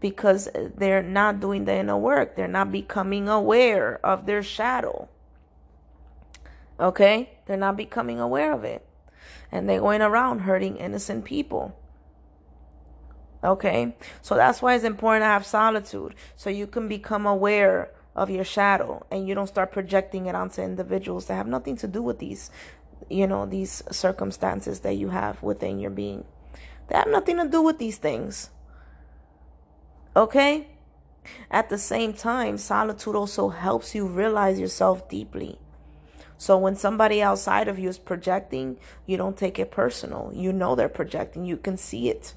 Because 0.02 0.48
they're 0.76 1.02
not 1.02 1.40
doing 1.40 1.64
the 1.64 1.74
inner 1.74 1.96
work. 1.96 2.36
They're 2.36 2.48
not 2.48 2.70
becoming 2.70 3.28
aware 3.28 4.04
of 4.04 4.26
their 4.26 4.42
shadow. 4.42 5.08
Okay? 6.78 7.30
They're 7.46 7.56
not 7.56 7.76
becoming 7.76 8.20
aware 8.20 8.52
of 8.52 8.64
it. 8.64 8.86
And 9.50 9.68
they're 9.68 9.80
going 9.80 10.02
around 10.02 10.40
hurting 10.40 10.76
innocent 10.76 11.24
people. 11.24 11.78
Okay? 13.42 13.96
So 14.20 14.34
that's 14.34 14.60
why 14.60 14.74
it's 14.74 14.84
important 14.84 15.22
to 15.22 15.28
have 15.28 15.46
solitude. 15.46 16.14
So 16.36 16.50
you 16.50 16.66
can 16.66 16.88
become 16.88 17.24
aware 17.24 17.90
of 18.14 18.28
your 18.28 18.44
shadow 18.44 19.06
and 19.10 19.26
you 19.26 19.34
don't 19.34 19.46
start 19.46 19.72
projecting 19.72 20.26
it 20.26 20.34
onto 20.34 20.60
individuals 20.60 21.26
that 21.26 21.34
have 21.34 21.46
nothing 21.46 21.76
to 21.76 21.88
do 21.88 22.02
with 22.02 22.18
these, 22.18 22.50
you 23.08 23.26
know, 23.26 23.46
these 23.46 23.82
circumstances 23.90 24.80
that 24.80 24.96
you 24.96 25.10
have 25.10 25.42
within 25.42 25.78
your 25.78 25.90
being. 25.90 26.24
They 26.88 26.96
have 26.96 27.08
nothing 27.08 27.38
to 27.38 27.48
do 27.48 27.62
with 27.62 27.78
these 27.78 27.98
things. 27.98 28.50
Okay? 30.14 30.68
At 31.50 31.68
the 31.68 31.78
same 31.78 32.12
time, 32.12 32.58
solitude 32.58 33.14
also 33.14 33.48
helps 33.48 33.94
you 33.94 34.06
realize 34.06 34.58
yourself 34.58 35.08
deeply. 35.08 35.58
So 36.36 36.58
when 36.58 36.74
somebody 36.74 37.22
outside 37.22 37.68
of 37.68 37.78
you 37.78 37.88
is 37.88 37.98
projecting, 37.98 38.78
you 39.06 39.16
don't 39.16 39.36
take 39.36 39.58
it 39.58 39.70
personal. 39.70 40.32
You 40.34 40.52
know 40.52 40.74
they're 40.74 40.88
projecting, 40.88 41.44
you 41.44 41.56
can 41.56 41.76
see 41.76 42.08
it. 42.08 42.34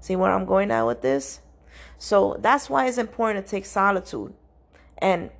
See 0.00 0.14
where 0.14 0.30
I'm 0.30 0.44
going 0.44 0.70
at 0.70 0.86
with 0.86 1.02
this? 1.02 1.40
So 1.98 2.36
that's 2.38 2.70
why 2.70 2.86
it's 2.86 2.98
important 2.98 3.44
to 3.44 3.50
take 3.50 3.66
solitude 3.66 4.34
and 4.98 5.30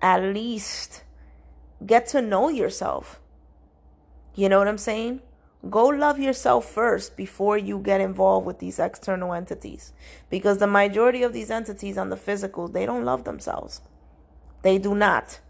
at 0.00 0.22
least 0.22 1.02
get 1.84 2.06
to 2.08 2.22
know 2.22 2.48
yourself. 2.48 3.20
You 4.34 4.48
know 4.48 4.58
what 4.58 4.68
I'm 4.68 4.78
saying? 4.78 5.20
Go 5.70 5.86
love 5.86 6.18
yourself 6.18 6.70
first 6.70 7.16
before 7.16 7.56
you 7.56 7.78
get 7.78 8.00
involved 8.00 8.46
with 8.46 8.58
these 8.58 8.78
external 8.78 9.32
entities. 9.32 9.92
Because 10.28 10.58
the 10.58 10.66
majority 10.66 11.22
of 11.22 11.32
these 11.32 11.50
entities 11.50 11.96
on 11.96 12.10
the 12.10 12.16
physical, 12.16 12.68
they 12.68 12.84
don't 12.84 13.04
love 13.04 13.24
themselves. 13.24 13.80
They 14.62 14.78
do 14.78 14.94
not. 14.94 15.40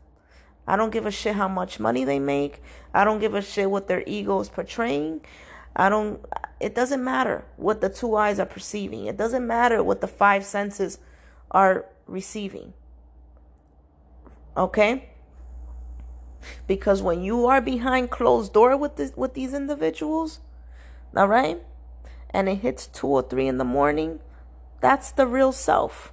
I 0.66 0.76
don't 0.76 0.90
give 0.90 1.06
a 1.06 1.10
shit 1.10 1.34
how 1.34 1.48
much 1.48 1.80
money 1.80 2.04
they 2.04 2.18
make. 2.18 2.62
I 2.92 3.04
don't 3.04 3.18
give 3.18 3.34
a 3.34 3.42
shit 3.42 3.70
what 3.70 3.88
their 3.88 4.02
ego 4.06 4.40
is 4.40 4.48
portraying. 4.48 5.20
I 5.76 5.88
don't, 5.88 6.24
it 6.60 6.74
doesn't 6.74 7.02
matter 7.02 7.44
what 7.56 7.80
the 7.80 7.88
two 7.88 8.16
eyes 8.16 8.38
are 8.38 8.46
perceiving. 8.46 9.06
It 9.06 9.16
doesn't 9.16 9.46
matter 9.46 9.82
what 9.82 10.00
the 10.00 10.08
five 10.08 10.44
senses 10.44 10.98
are 11.50 11.86
receiving. 12.06 12.72
Okay? 14.56 15.10
Because 16.66 17.02
when 17.02 17.22
you 17.22 17.46
are 17.46 17.60
behind 17.60 18.10
closed 18.10 18.52
door 18.52 18.76
with 18.76 18.96
this, 18.96 19.12
with 19.16 19.34
these 19.34 19.54
individuals, 19.54 20.40
all 21.16 21.28
right, 21.28 21.62
and 22.30 22.48
it 22.48 22.56
hits 22.56 22.86
two 22.86 23.06
or 23.06 23.22
three 23.22 23.46
in 23.46 23.58
the 23.58 23.64
morning, 23.64 24.20
that's 24.80 25.12
the 25.12 25.26
real 25.26 25.52
self. 25.52 26.12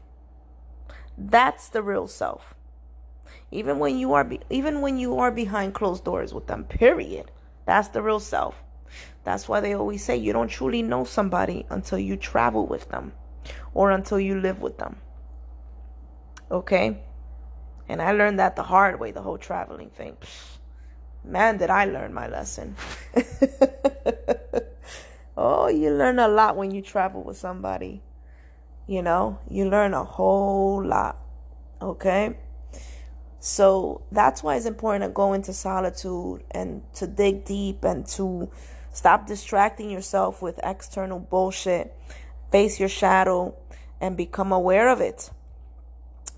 That's 1.18 1.70
the 1.70 1.84
real 1.84 2.08
self. 2.08 2.56
Even 3.52 3.80
when 3.80 3.98
you 3.98 4.14
are 4.14 4.24
be, 4.24 4.40
even 4.50 4.82
when 4.82 4.98
you 4.98 5.18
are 5.18 5.32
behind 5.32 5.74
closed 5.74 6.06
doors 6.06 6.34
with 6.34 6.48
them, 6.48 6.64
period. 6.64 7.32
That's 7.66 7.90
the 7.90 8.02
real 8.02 8.20
self. 8.20 8.56
That's 9.24 9.48
why 9.48 9.60
they 9.60 9.74
always 9.74 10.04
say 10.04 10.16
you 10.18 10.34
don't 10.34 10.48
truly 10.48 10.82
know 10.82 11.04
somebody 11.04 11.66
until 11.70 12.00
you 12.00 12.18
travel 12.18 12.66
with 12.66 12.90
them 12.90 13.14
or 13.74 13.92
until 13.92 14.20
you 14.20 14.40
live 14.40 14.62
with 14.62 14.78
them. 14.78 14.98
Okay? 16.50 17.00
And 17.92 18.02
I 18.02 18.14
learned 18.14 18.40
that 18.40 18.56
the 18.56 18.64
hard 18.64 19.02
way, 19.02 19.12
the 19.12 19.22
whole 19.22 19.38
traveling 19.38 19.90
thing. 19.90 20.16
Man, 21.26 21.58
did 21.58 21.70
I 21.70 21.84
learn 21.84 22.14
my 22.14 22.28
lesson. 22.28 22.78
oh, 25.38 25.68
you 25.68 25.92
learn 25.92 26.18
a 26.18 26.30
lot 26.30 26.56
when 26.56 26.72
you 26.72 26.82
travel 26.82 27.22
with 27.22 27.36
somebody. 27.36 28.02
You 28.88 29.02
know, 29.02 29.40
you 29.50 29.70
learn 29.70 29.94
a 29.94 30.06
whole 30.06 30.82
lot. 30.82 31.18
Okay? 31.82 32.38
So 33.42 34.04
that's 34.10 34.42
why 34.42 34.56
it's 34.56 34.66
important 34.66 35.04
to 35.04 35.10
go 35.10 35.34
into 35.34 35.52
solitude 35.52 36.46
and 36.50 36.84
to 36.94 37.08
dig 37.08 37.44
deep 37.44 37.84
and 37.84 38.06
to 38.16 38.50
stop 38.94 39.28
distracting 39.28 39.90
yourself 39.90 40.42
with 40.42 40.62
external 40.64 41.20
bullshit. 41.20 41.94
Face 42.54 42.80
your 42.80 42.88
shadow 42.88 43.54
and 44.00 44.16
become 44.16 44.54
aware 44.54 44.88
of 44.88 45.02
it. 45.02 45.30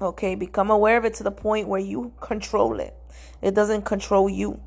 Okay, 0.02 0.36
become 0.36 0.70
aware 0.70 0.98
of 0.98 1.06
it 1.06 1.14
to 1.16 1.24
the 1.24 1.32
point 1.32 1.68
where 1.68 1.80
you 1.80 2.14
control 2.20 2.80
it. 2.80 2.96
It 3.42 3.54
doesn't 3.54 3.84
control 3.84 4.30
you. 4.30 4.60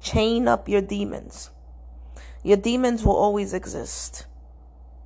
Chain 0.00 0.48
up 0.48 0.68
your 0.68 0.80
demons. 0.80 1.50
Your 2.42 2.56
demons 2.56 3.04
will 3.04 3.16
always 3.16 3.52
exist. 3.52 4.26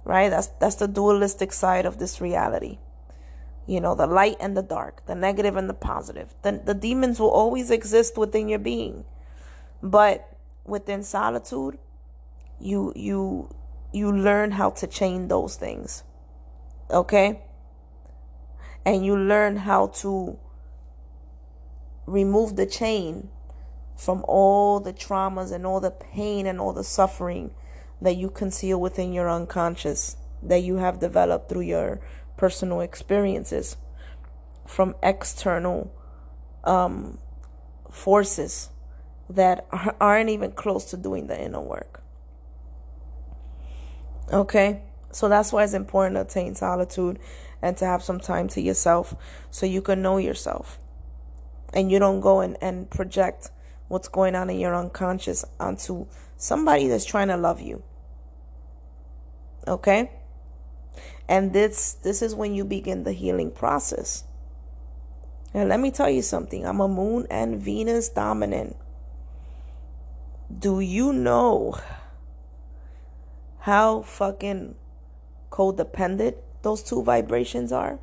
Right? 0.05 0.29
That's 0.29 0.49
that's 0.61 0.77
the 0.77 0.89
dualistic 0.89 1.53
side 1.53 1.87
of 1.87 1.99
this 1.99 2.21
reality. 2.21 2.79
You 3.67 3.81
know, 3.81 3.95
the 3.95 4.07
light 4.07 4.37
and 4.41 4.57
the 4.57 4.63
dark, 4.63 5.07
the 5.07 5.15
negative 5.15 5.57
and 5.57 5.69
the 5.69 5.75
positive. 5.75 6.35
The, 6.43 6.61
the 6.65 6.75
demons 6.75 7.19
will 7.19 7.31
always 7.31 7.71
exist 7.71 8.19
within 8.19 8.49
your 8.49 8.59
being. 8.59 9.05
But 9.83 10.29
within 10.65 11.03
solitude, 11.03 11.79
you 12.61 12.93
you 12.95 13.51
you 13.93 14.13
learn 14.13 14.53
how 14.53 14.71
to 14.71 14.87
chain 14.87 15.29
those 15.29 15.57
things. 15.57 16.05
Okay? 16.91 17.41
And 18.85 19.05
you 19.05 19.17
learn 19.17 19.57
how 19.57 19.89
to 19.89 20.39
remove 22.07 22.57
the 22.57 22.67
chain 22.67 23.29
from 23.97 24.25
all 24.27 24.81
the 24.81 24.93
traumas 24.93 25.53
and 25.53 25.67
all 25.67 25.81
the 25.81 25.91
pain 25.91 26.47
and 26.47 26.61
all 26.61 26.73
the 26.73 26.85
suffering 26.85 27.51
that 28.01 28.17
you 28.17 28.29
conceal 28.29 28.81
within 28.81 29.13
your 29.13 29.31
unconscious 29.31 30.17
that 30.43 30.59
you 30.59 30.77
have 30.77 30.99
developed 31.01 31.49
through 31.49 31.63
your 31.63 32.01
personal 32.37 32.81
experiences 32.81 33.77
from 34.67 34.95
external 35.03 35.91
um, 36.65 37.19
forces 37.91 38.71
that 39.31 39.67
aren't 40.01 40.31
even 40.31 40.53
close 40.53 40.85
to 40.87 40.97
doing 40.97 41.27
the 41.27 41.41
inner 41.41 41.61
work. 41.61 42.03
Okay? 44.33 44.83
So 45.13 45.29
that's 45.29 45.53
why 45.53 45.65
it's 45.65 45.75
important 45.75 46.17
to 46.17 46.23
attain 46.23 46.55
solitude 46.55 47.19
and 47.65 47.79
to 47.79 47.87
have 47.87 48.03
some 48.03 48.21
time 48.21 48.47
to 48.47 48.61
yourself 48.61 49.17
so 49.51 49.65
you 49.65 49.81
can 49.81 50.03
know 50.03 50.19
yourself. 50.19 50.79
And 51.73 51.91
you 51.91 51.99
don't 51.99 52.21
go 52.21 52.41
and, 52.41 52.59
and 52.61 52.91
project 52.91 53.51
what's 53.89 54.07
going 54.07 54.35
on 54.35 54.51
in 54.51 54.61
your 54.61 54.75
unconscious 54.75 55.47
onto 55.59 56.07
somebody 56.37 56.89
that's 56.89 57.07
trying 57.07 57.29
to 57.29 57.39
love 57.39 57.63
you. 57.63 57.83
Okay? 59.67 60.13
And 61.27 61.55
this 61.55 61.95
this 61.95 62.21
is 62.21 62.35
when 62.35 62.55
you 62.55 62.67
begin 62.67 63.05
the 63.05 63.13
healing 63.13 63.51
process. 63.51 64.25
And 65.55 65.71
let 65.71 65.81
me 65.81 65.91
tell 65.91 66.11
you 66.11 66.21
something. 66.21 66.67
I'm 66.67 66.81
a 66.81 66.89
moon 66.89 67.27
and 67.31 67.59
Venus 67.59 68.11
dominant. 68.11 68.77
Do 70.57 70.81
you 70.81 71.15
know 71.15 71.79
how 73.61 74.03
fucking 74.03 74.75
codependent 75.51 76.37
those 76.65 76.83
two 76.83 77.03
vibrations 77.03 77.73
are. 77.73 77.99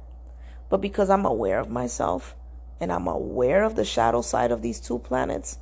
But 0.69 0.80
because 0.80 1.10
I'm 1.10 1.26
aware 1.26 1.60
of 1.60 1.69
myself 1.69 2.36
and 2.80 2.91
I'm 2.91 3.08
aware 3.08 3.63
of 3.63 3.76
the 3.76 3.84
shadow 3.84 4.21
side 4.21 4.52
of 4.52 4.62
these 4.62 4.80
two 4.80 5.00
planets, 5.00 5.58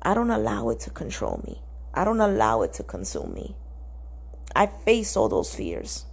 I 0.00 0.14
don't 0.14 0.30
allow 0.30 0.70
it 0.70 0.80
to 0.80 0.90
control 0.90 1.42
me. 1.46 1.60
I 1.92 2.04
don't 2.04 2.20
allow 2.20 2.62
it 2.62 2.72
to 2.74 2.82
consume 2.82 3.34
me. 3.34 3.54
I 4.56 4.66
face 4.66 5.16
all 5.16 5.28
those 5.28 5.54
fears. 5.54 6.06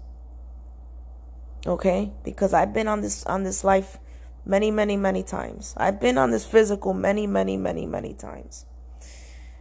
Okay? 1.66 2.12
Because 2.24 2.54
I've 2.54 2.74
been 2.74 2.88
on 2.88 3.02
this 3.02 3.26
on 3.26 3.44
this 3.44 3.64
life 3.64 3.98
many, 4.46 4.72
many, 4.72 4.98
many 4.98 5.24
times. 5.24 5.74
I've 5.78 6.00
been 6.00 6.18
on 6.18 6.32
this 6.32 6.46
physical 6.46 6.94
many, 6.94 7.28
many, 7.28 7.58
many, 7.58 7.86
many 7.86 8.14
times. 8.14 8.66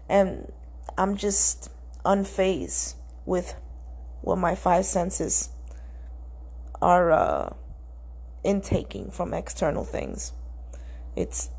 And 0.09 0.50
I'm 0.96 1.16
just 1.16 1.70
unfazed 2.05 2.94
with 3.26 3.55
what 4.22 4.37
my 4.37 4.55
five 4.55 4.85
senses 4.85 5.50
are 6.83 7.11
uh, 7.11 7.55
intaking 8.45 9.11
from 9.11 9.35
external 9.35 9.85
things. 9.85 10.33
It's 11.16 11.51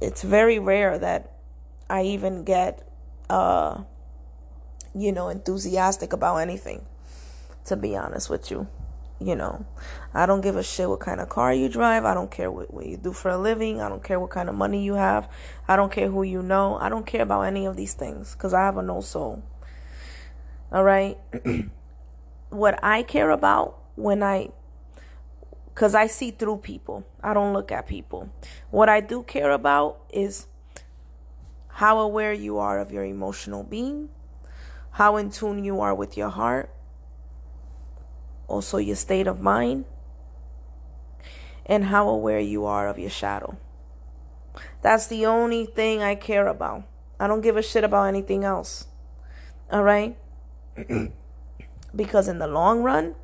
it's 0.00 0.22
very 0.22 0.58
rare 0.58 0.98
that 0.98 1.32
I 1.88 2.02
even 2.02 2.44
get 2.44 2.86
uh, 3.28 3.82
you 4.94 5.12
know 5.12 5.28
enthusiastic 5.28 6.12
about 6.12 6.36
anything. 6.36 6.86
To 7.66 7.76
be 7.76 7.94
honest 7.94 8.30
with 8.30 8.50
you, 8.50 8.68
you 9.20 9.36
know, 9.36 9.66
I 10.14 10.24
don't 10.24 10.40
give 10.40 10.56
a 10.56 10.62
shit 10.62 10.88
what 10.88 11.00
kind 11.00 11.20
of 11.20 11.28
car 11.28 11.52
you 11.52 11.68
drive. 11.68 12.06
I 12.06 12.14
don't 12.14 12.30
care 12.30 12.50
what, 12.50 12.72
what 12.72 12.86
you 12.86 12.96
do 12.96 13.12
for 13.12 13.30
a 13.30 13.36
living. 13.36 13.80
I 13.80 13.88
don't 13.88 14.02
care 14.02 14.18
what 14.18 14.30
kind 14.30 14.48
of 14.48 14.54
money 14.54 14.82
you 14.82 14.94
have. 14.94 15.28
I 15.68 15.76
don't 15.76 15.92
care 15.92 16.08
who 16.08 16.22
you 16.22 16.42
know. 16.42 16.78
I 16.80 16.88
don't 16.88 17.06
care 17.06 17.22
about 17.22 17.42
any 17.42 17.66
of 17.66 17.76
these 17.76 17.92
things 17.92 18.32
because 18.32 18.54
I 18.54 18.60
have 18.60 18.78
a 18.78 18.82
no 18.82 19.02
soul. 19.02 19.42
All 20.72 20.84
right. 20.84 21.18
what 22.48 22.82
I 22.82 23.02
care 23.02 23.30
about 23.30 23.78
when 23.96 24.22
I 24.22 24.50
because 25.80 25.94
I 25.94 26.08
see 26.08 26.30
through 26.30 26.58
people. 26.58 27.06
I 27.22 27.32
don't 27.32 27.54
look 27.54 27.72
at 27.72 27.86
people. 27.86 28.28
What 28.70 28.90
I 28.90 29.00
do 29.00 29.22
care 29.22 29.50
about 29.50 30.02
is 30.12 30.46
how 31.68 32.00
aware 32.00 32.34
you 32.34 32.58
are 32.58 32.78
of 32.78 32.92
your 32.92 33.02
emotional 33.02 33.62
being, 33.62 34.10
how 34.90 35.16
in 35.16 35.30
tune 35.30 35.64
you 35.64 35.80
are 35.80 35.94
with 35.94 36.18
your 36.18 36.28
heart, 36.28 36.68
also 38.46 38.76
your 38.76 38.94
state 38.94 39.26
of 39.26 39.40
mind, 39.40 39.86
and 41.64 41.86
how 41.86 42.10
aware 42.10 42.40
you 42.40 42.66
are 42.66 42.86
of 42.86 42.98
your 42.98 43.08
shadow. 43.08 43.56
That's 44.82 45.06
the 45.06 45.24
only 45.24 45.64
thing 45.64 46.02
I 46.02 46.14
care 46.14 46.46
about. 46.46 46.82
I 47.18 47.26
don't 47.26 47.40
give 47.40 47.56
a 47.56 47.62
shit 47.62 47.84
about 47.84 48.04
anything 48.04 48.44
else. 48.44 48.86
All 49.72 49.82
right? 49.82 50.18
because 51.96 52.28
in 52.28 52.38
the 52.38 52.46
long 52.46 52.82
run, 52.82 53.14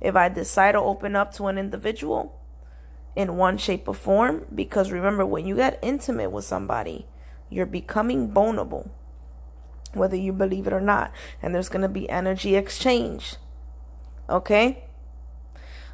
if 0.00 0.16
I 0.16 0.28
decide 0.28 0.72
to 0.72 0.80
open 0.80 1.16
up 1.16 1.32
to 1.34 1.46
an 1.46 1.58
individual 1.58 2.40
in 3.14 3.36
one 3.36 3.56
shape 3.58 3.88
or 3.88 3.94
form, 3.94 4.46
because 4.54 4.90
remember, 4.90 5.24
when 5.24 5.46
you 5.46 5.56
get 5.56 5.78
intimate 5.82 6.30
with 6.30 6.44
somebody, 6.44 7.06
you're 7.48 7.66
becoming 7.66 8.30
vulnerable, 8.30 8.90
whether 9.94 10.16
you 10.16 10.32
believe 10.32 10.66
it 10.66 10.72
or 10.72 10.80
not. 10.80 11.12
And 11.42 11.54
there's 11.54 11.68
going 11.68 11.82
to 11.82 11.88
be 11.88 12.08
energy 12.10 12.56
exchange. 12.56 13.36
Okay? 14.28 14.84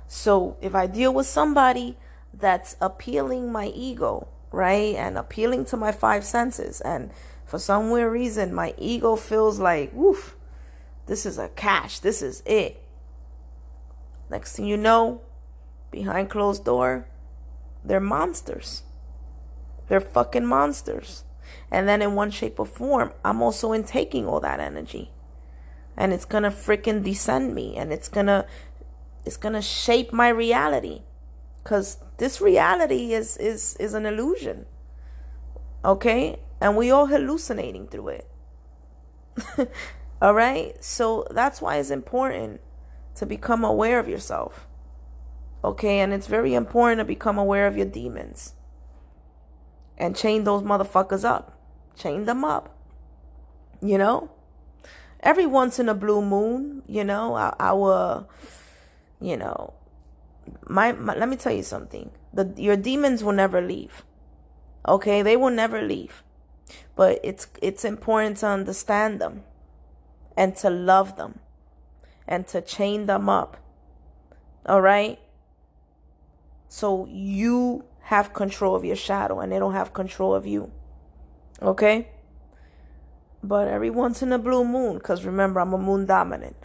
So 0.09 0.57
if 0.61 0.75
I 0.75 0.87
deal 0.87 1.15
with 1.15 1.27
somebody 1.27 1.97
that's 2.35 2.77
appealing 2.81 3.53
my 3.53 3.67
ego, 3.69 4.29
right, 4.51 4.95
and 4.97 5.17
appealing 5.17 5.65
to 5.67 5.77
my 5.77 5.93
five 5.93 6.25
senses, 6.25 6.81
and 6.81 7.11
for 7.45 7.59
some 7.59 7.91
weird 7.91 8.13
reason, 8.13 8.55
my 8.55 8.75
ego 8.79 9.17
feels 9.17 9.59
like, 9.59 9.93
woof, 9.95 10.37
this 11.07 11.25
is 11.27 11.39
a 11.39 11.49
catch, 11.49 12.01
this 12.01 12.23
is 12.23 12.43
it. 12.47 12.83
Next 14.33 14.57
thing 14.57 14.65
you 14.65 14.79
know, 14.79 15.21
behind 15.91 16.31
closed 16.31 16.65
door, 16.65 17.07
they're 17.85 18.01
monsters. 18.01 18.83
They're 19.89 20.01
fucking 20.01 20.47
monsters. 20.47 21.25
And 21.71 21.87
then 21.87 22.01
in 22.01 22.15
one 22.15 22.31
shape 22.31 22.59
or 22.59 22.65
form, 22.65 23.13
I'm 23.23 23.43
also 23.43 23.73
in 23.73 23.85
taking 23.85 24.27
all 24.27 24.41
that 24.41 24.59
energy. 24.59 25.11
And 25.99 26.15
it's 26.15 26.25
gonna 26.25 26.51
freaking 26.51 27.05
descend 27.05 27.55
me 27.55 27.77
and 27.77 27.93
it's 27.93 28.09
gonna 28.09 28.47
it's 29.27 29.37
gonna 29.37 29.61
shape 29.61 30.15
my 30.15 30.31
reality. 30.31 31.03
Cause 31.63 31.99
this 32.17 32.41
reality 32.41 33.13
is 33.13 33.37
is 33.37 33.77
is 33.79 33.93
an 33.93 34.07
illusion. 34.07 34.65
Okay? 35.85 36.39
And 36.59 36.75
we 36.75 36.91
all 36.91 37.09
hallucinating 37.09 37.89
through 37.89 38.09
it. 38.09 38.31
all 40.23 40.33
right? 40.33 40.83
So 40.83 41.27
that's 41.31 41.61
why 41.61 41.77
it's 41.77 41.91
important 41.91 42.63
to 43.15 43.27
become 43.27 43.65
aware 43.65 43.99
of 43.99 44.09
yourself. 44.09 44.67
Okay? 45.65 46.01
And 46.01 46.13
it's 46.13 46.27
very 46.27 46.55
important 46.55 46.99
to 46.99 47.05
become 47.05 47.39
aware 47.39 47.67
of 47.67 47.77
your 47.77 47.87
demons 47.87 48.55
and 49.99 50.17
chain 50.17 50.45
those 50.45 50.63
motherfuckers 50.63 51.25
up. 51.25 51.59
Chain 51.97 52.25
them 52.25 52.45
up. 52.45 52.77
You 53.81 53.99
know? 53.99 54.31
Every 55.21 55.47
once 55.47 55.79
in 55.79 55.89
a 55.89 55.95
blue 55.95 56.23
moon, 56.23 56.83
you 56.89 57.05
know, 57.05 57.37
our, 57.37 58.27
you 59.21 59.37
know, 59.37 59.75
my, 60.67 60.93
my 60.93 61.15
let 61.15 61.29
me 61.29 61.37
tell 61.37 61.53
you 61.53 61.63
something. 61.63 62.11
The 62.35 62.53
your 62.57 62.77
demons 62.77 63.23
will 63.23 63.33
never 63.33 63.61
leave. 63.61 64.05
Okay? 64.89 65.23
They 65.23 65.37
will 65.37 65.51
never 65.51 65.81
leave. 65.81 66.25
But 66.97 67.21
it's 67.23 67.47
it's 67.61 67.85
important 67.85 68.39
to 68.39 68.49
understand 68.49 69.21
them 69.21 69.45
and 70.37 70.57
to 70.57 70.71
love 70.71 71.17
them 71.17 71.39
and 72.27 72.47
to 72.49 72.61
chain 72.61 73.07
them 73.07 73.29
up. 73.29 73.57
All 74.67 74.81
right? 74.81 75.19
So 76.69 77.07
you 77.11 77.85
have 78.03 78.33
control 78.33 78.75
of 78.75 78.85
your 78.85 78.97
shadow 78.97 79.41
and 79.41 79.53
they 79.53 79.59
don't 79.59 79.75
have 79.75 79.93
control 79.93 80.35
of 80.35 80.47
you. 80.47 80.71
Okay? 81.61 82.09
But 83.43 83.69
every 83.69 83.91
once 83.91 84.23
in 84.23 84.33
a 84.33 84.39
blue 84.39 84.65
moon, 84.65 84.95
because 84.95 85.25
remember, 85.25 85.61
I'm 85.61 85.73
a 85.73 85.79
moon 85.79 86.07
dominant. 86.07 86.57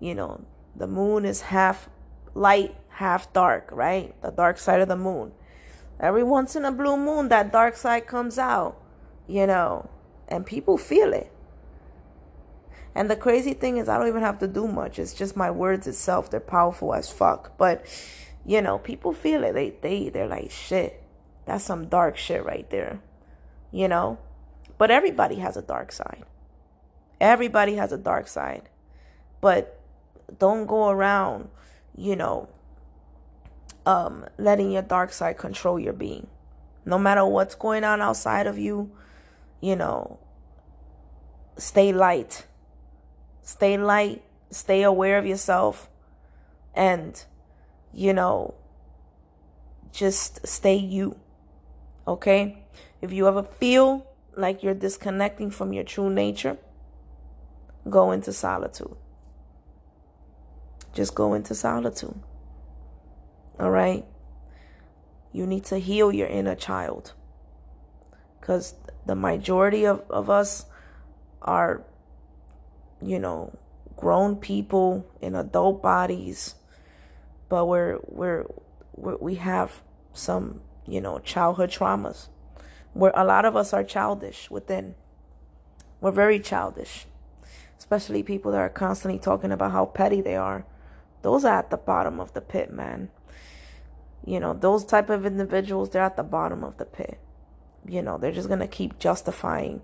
You 0.00 0.14
know, 0.14 0.44
the 0.74 0.86
moon 0.86 1.24
is 1.24 1.42
half 1.42 1.88
light, 2.34 2.74
half 2.88 3.32
dark, 3.32 3.70
right? 3.72 4.20
The 4.22 4.30
dark 4.30 4.58
side 4.58 4.80
of 4.80 4.88
the 4.88 4.96
moon. 4.96 5.32
Every 6.00 6.24
once 6.24 6.56
in 6.56 6.64
a 6.64 6.72
blue 6.72 6.96
moon, 6.96 7.28
that 7.28 7.52
dark 7.52 7.76
side 7.76 8.06
comes 8.06 8.38
out, 8.38 8.80
you 9.28 9.46
know, 9.46 9.88
and 10.26 10.44
people 10.44 10.78
feel 10.78 11.12
it. 11.12 11.30
And 12.94 13.10
the 13.10 13.16
crazy 13.16 13.54
thing 13.54 13.78
is, 13.78 13.88
I 13.88 13.98
don't 13.98 14.08
even 14.08 14.22
have 14.22 14.38
to 14.40 14.46
do 14.46 14.66
much. 14.68 14.98
It's 14.98 15.14
just 15.14 15.36
my 15.36 15.50
words 15.50 15.86
itself. 15.86 16.30
They're 16.30 16.40
powerful 16.40 16.94
as 16.94 17.10
fuck. 17.10 17.56
But 17.56 17.86
you 18.44 18.60
know, 18.60 18.78
people 18.78 19.12
feel 19.12 19.44
it. 19.44 19.52
They 19.52 19.70
they 19.70 20.08
they're 20.08 20.26
like 20.26 20.50
shit. 20.50 21.02
That's 21.46 21.64
some 21.64 21.88
dark 21.88 22.16
shit 22.16 22.44
right 22.44 22.68
there. 22.70 23.00
You 23.70 23.88
know? 23.88 24.18
But 24.78 24.90
everybody 24.90 25.36
has 25.36 25.56
a 25.56 25.62
dark 25.62 25.92
side. 25.92 26.24
Everybody 27.20 27.76
has 27.76 27.92
a 27.92 27.98
dark 27.98 28.28
side. 28.28 28.68
But 29.40 29.80
don't 30.38 30.66
go 30.66 30.88
around, 30.88 31.48
you 31.96 32.16
know, 32.16 32.48
um, 33.86 34.26
letting 34.38 34.72
your 34.72 34.82
dark 34.82 35.12
side 35.12 35.38
control 35.38 35.78
your 35.78 35.92
being. 35.92 36.26
No 36.84 36.98
matter 36.98 37.24
what's 37.24 37.54
going 37.54 37.84
on 37.84 38.00
outside 38.00 38.46
of 38.46 38.58
you, 38.58 38.90
you 39.60 39.76
know, 39.76 40.18
stay 41.56 41.92
light. 41.92 42.46
Stay 43.42 43.76
light. 43.76 44.22
Stay 44.50 44.82
aware 44.82 45.18
of 45.18 45.26
yourself. 45.26 45.88
And 46.74 47.22
you 47.92 48.12
know, 48.12 48.54
just 49.92 50.46
stay 50.46 50.76
you. 50.76 51.16
Okay? 52.06 52.64
If 53.00 53.12
you 53.12 53.28
ever 53.28 53.42
feel 53.42 54.06
like 54.36 54.62
you're 54.62 54.74
disconnecting 54.74 55.50
from 55.50 55.72
your 55.72 55.84
true 55.84 56.08
nature, 56.08 56.56
go 57.88 58.10
into 58.10 58.32
solitude. 58.32 58.96
Just 60.92 61.14
go 61.14 61.34
into 61.34 61.54
solitude. 61.54 62.18
All 63.58 63.70
right? 63.70 64.04
You 65.32 65.46
need 65.46 65.64
to 65.66 65.78
heal 65.78 66.12
your 66.12 66.28
inner 66.28 66.54
child. 66.54 67.12
Because 68.40 68.74
the 69.06 69.14
majority 69.14 69.84
of, 69.84 70.02
of 70.10 70.28
us 70.28 70.66
are, 71.40 71.82
you 73.04 73.18
know, 73.18 73.56
grown 73.96 74.36
people 74.36 75.06
in 75.20 75.34
adult 75.34 75.82
bodies 75.82 76.54
but 77.48 77.66
we're 77.66 77.98
we're, 78.06 78.46
we're 78.96 79.16
we 79.18 79.34
have 79.34 79.82
some 80.14 80.62
you 80.86 81.02
know 81.02 81.18
childhood 81.18 81.70
traumas. 81.70 82.28
Where 82.94 83.12
a 83.14 83.24
lot 83.24 83.44
of 83.44 83.56
us 83.56 83.74
are 83.74 83.84
childish 83.84 84.50
within. 84.50 84.94
We're 86.00 86.12
very 86.12 86.40
childish 86.40 87.06
especially 87.82 88.22
people 88.22 88.52
that 88.52 88.60
are 88.60 88.68
constantly 88.68 89.18
talking 89.18 89.50
about 89.50 89.72
how 89.72 89.84
petty 89.84 90.20
they 90.20 90.36
are. 90.36 90.64
Those 91.22 91.44
are 91.44 91.58
at 91.58 91.70
the 91.70 91.76
bottom 91.76 92.20
of 92.20 92.32
the 92.32 92.40
pit 92.40 92.72
man. 92.72 93.10
You 94.24 94.40
know 94.40 94.54
those 94.54 94.84
type 94.84 95.10
of 95.10 95.26
individuals 95.26 95.90
they're 95.90 96.02
at 96.02 96.16
the 96.16 96.22
bottom 96.22 96.64
of 96.64 96.78
the 96.78 96.86
pit. 96.86 97.18
You 97.86 98.00
know 98.00 98.16
they're 98.16 98.32
just 98.32 98.48
going 98.48 98.60
to 98.60 98.66
keep 98.66 98.98
justifying 98.98 99.82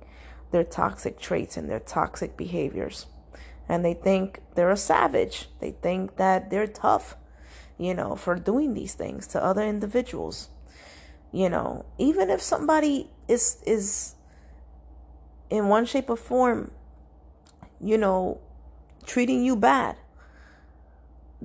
their 0.50 0.64
toxic 0.64 1.18
traits 1.18 1.56
and 1.56 1.68
their 1.68 1.80
toxic 1.80 2.36
behaviors 2.36 3.06
and 3.68 3.84
they 3.84 3.94
think 3.94 4.40
they're 4.54 4.70
a 4.70 4.76
savage 4.76 5.48
they 5.60 5.70
think 5.70 6.16
that 6.16 6.50
they're 6.50 6.66
tough 6.66 7.16
you 7.78 7.94
know, 7.94 8.16
for 8.16 8.34
doing 8.34 8.74
these 8.74 8.94
things 8.94 9.26
to 9.28 9.42
other 9.42 9.62
individuals. 9.62 10.48
You 11.32 11.48
know, 11.48 11.86
even 11.96 12.28
if 12.28 12.42
somebody 12.42 13.10
is 13.28 13.62
is 13.64 14.14
in 15.48 15.68
one 15.68 15.86
shape 15.86 16.10
or 16.10 16.16
form, 16.16 16.72
you 17.80 17.96
know, 17.96 18.40
treating 19.06 19.44
you 19.44 19.54
bad, 19.54 19.96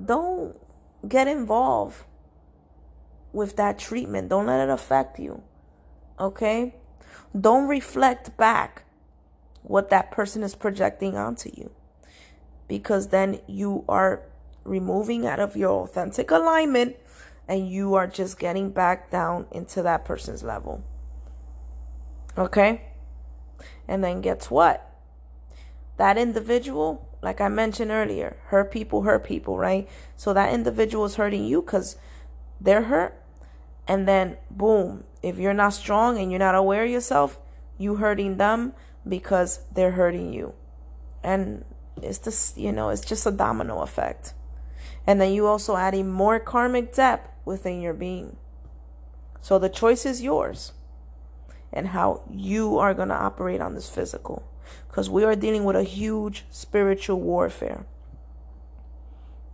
don't 0.02 0.56
get 1.06 1.28
involved 1.28 2.04
with 3.32 3.56
that 3.56 3.78
treatment. 3.78 4.28
Don't 4.28 4.46
let 4.46 4.68
it 4.68 4.72
affect 4.72 5.18
you. 5.18 5.42
Okay? 6.18 6.74
Don't 7.38 7.68
reflect 7.68 8.36
back 8.36 8.83
what 9.64 9.90
that 9.90 10.10
person 10.10 10.42
is 10.42 10.54
projecting 10.54 11.16
onto 11.16 11.50
you. 11.54 11.70
Because 12.68 13.08
then 13.08 13.40
you 13.46 13.84
are 13.88 14.22
removing 14.62 15.26
out 15.26 15.40
of 15.40 15.56
your 15.56 15.82
authentic 15.82 16.30
alignment 16.30 16.96
and 17.48 17.68
you 17.68 17.94
are 17.94 18.06
just 18.06 18.38
getting 18.38 18.70
back 18.70 19.10
down 19.10 19.46
into 19.50 19.82
that 19.82 20.04
person's 20.04 20.42
level. 20.42 20.82
Okay? 22.38 22.82
And 23.88 24.02
then 24.02 24.20
guess 24.20 24.50
what? 24.50 24.90
That 25.96 26.18
individual, 26.18 27.08
like 27.22 27.40
I 27.40 27.48
mentioned 27.48 27.90
earlier, 27.90 28.36
hurt 28.46 28.70
people 28.70 29.02
hurt 29.02 29.24
people, 29.24 29.58
right? 29.58 29.88
So 30.16 30.32
that 30.32 30.52
individual 30.52 31.04
is 31.04 31.16
hurting 31.16 31.44
you 31.44 31.62
because 31.62 31.96
they're 32.60 32.82
hurt. 32.82 33.20
And 33.86 34.08
then, 34.08 34.38
boom, 34.50 35.04
if 35.22 35.38
you're 35.38 35.54
not 35.54 35.74
strong 35.74 36.18
and 36.18 36.30
you're 36.30 36.38
not 36.38 36.54
aware 36.54 36.84
of 36.84 36.90
yourself, 36.90 37.38
you 37.78 37.96
hurting 37.96 38.38
them 38.38 38.72
because 39.06 39.60
they're 39.72 39.92
hurting 39.92 40.32
you. 40.32 40.54
And 41.22 41.64
it's 42.02 42.18
just, 42.18 42.56
you 42.56 42.72
know, 42.72 42.90
it's 42.90 43.04
just 43.04 43.26
a 43.26 43.30
domino 43.30 43.80
effect. 43.80 44.34
And 45.06 45.20
then 45.20 45.32
you 45.32 45.46
also 45.46 45.76
adding 45.76 46.10
more 46.10 46.40
karmic 46.40 46.94
debt 46.94 47.34
within 47.44 47.80
your 47.80 47.94
being. 47.94 48.36
So 49.40 49.58
the 49.58 49.68
choice 49.68 50.06
is 50.06 50.22
yours 50.22 50.72
and 51.72 51.88
how 51.88 52.22
you 52.30 52.78
are 52.78 52.94
going 52.94 53.08
to 53.08 53.14
operate 53.14 53.60
on 53.60 53.74
this 53.74 53.90
physical. 53.90 54.48
Because 54.88 55.10
we 55.10 55.24
are 55.24 55.36
dealing 55.36 55.64
with 55.64 55.76
a 55.76 55.82
huge 55.82 56.44
spiritual 56.50 57.20
warfare. 57.20 57.84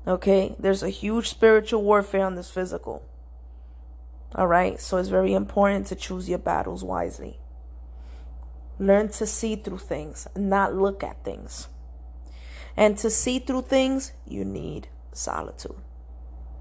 Okay? 0.07 0.55
There's 0.59 0.83
a 0.83 0.91
huge 0.91 1.29
spiritual 1.29 1.83
warfare 1.83 2.25
on 2.25 2.37
this 2.37 2.51
physical. 2.51 3.03
All 4.35 4.47
right? 4.47 4.81
So 4.81 4.99
it's 4.99 5.09
very 5.09 5.35
important 5.35 5.87
to 5.89 5.97
choose 5.97 6.29
your 6.29 6.39
battles 6.39 6.85
wisely. 6.85 7.39
Learn 8.81 9.11
to 9.11 9.27
see 9.27 9.57
through 9.57 9.79
things, 9.79 10.27
not 10.35 10.75
look 10.75 11.05
at 11.05 11.23
things. 11.23 11.69
And 12.79 12.97
to 12.99 13.11
see 13.11 13.38
through 13.38 13.62
things, 13.62 14.12
you 14.27 14.43
need 14.43 14.88
solitude. 15.12 15.77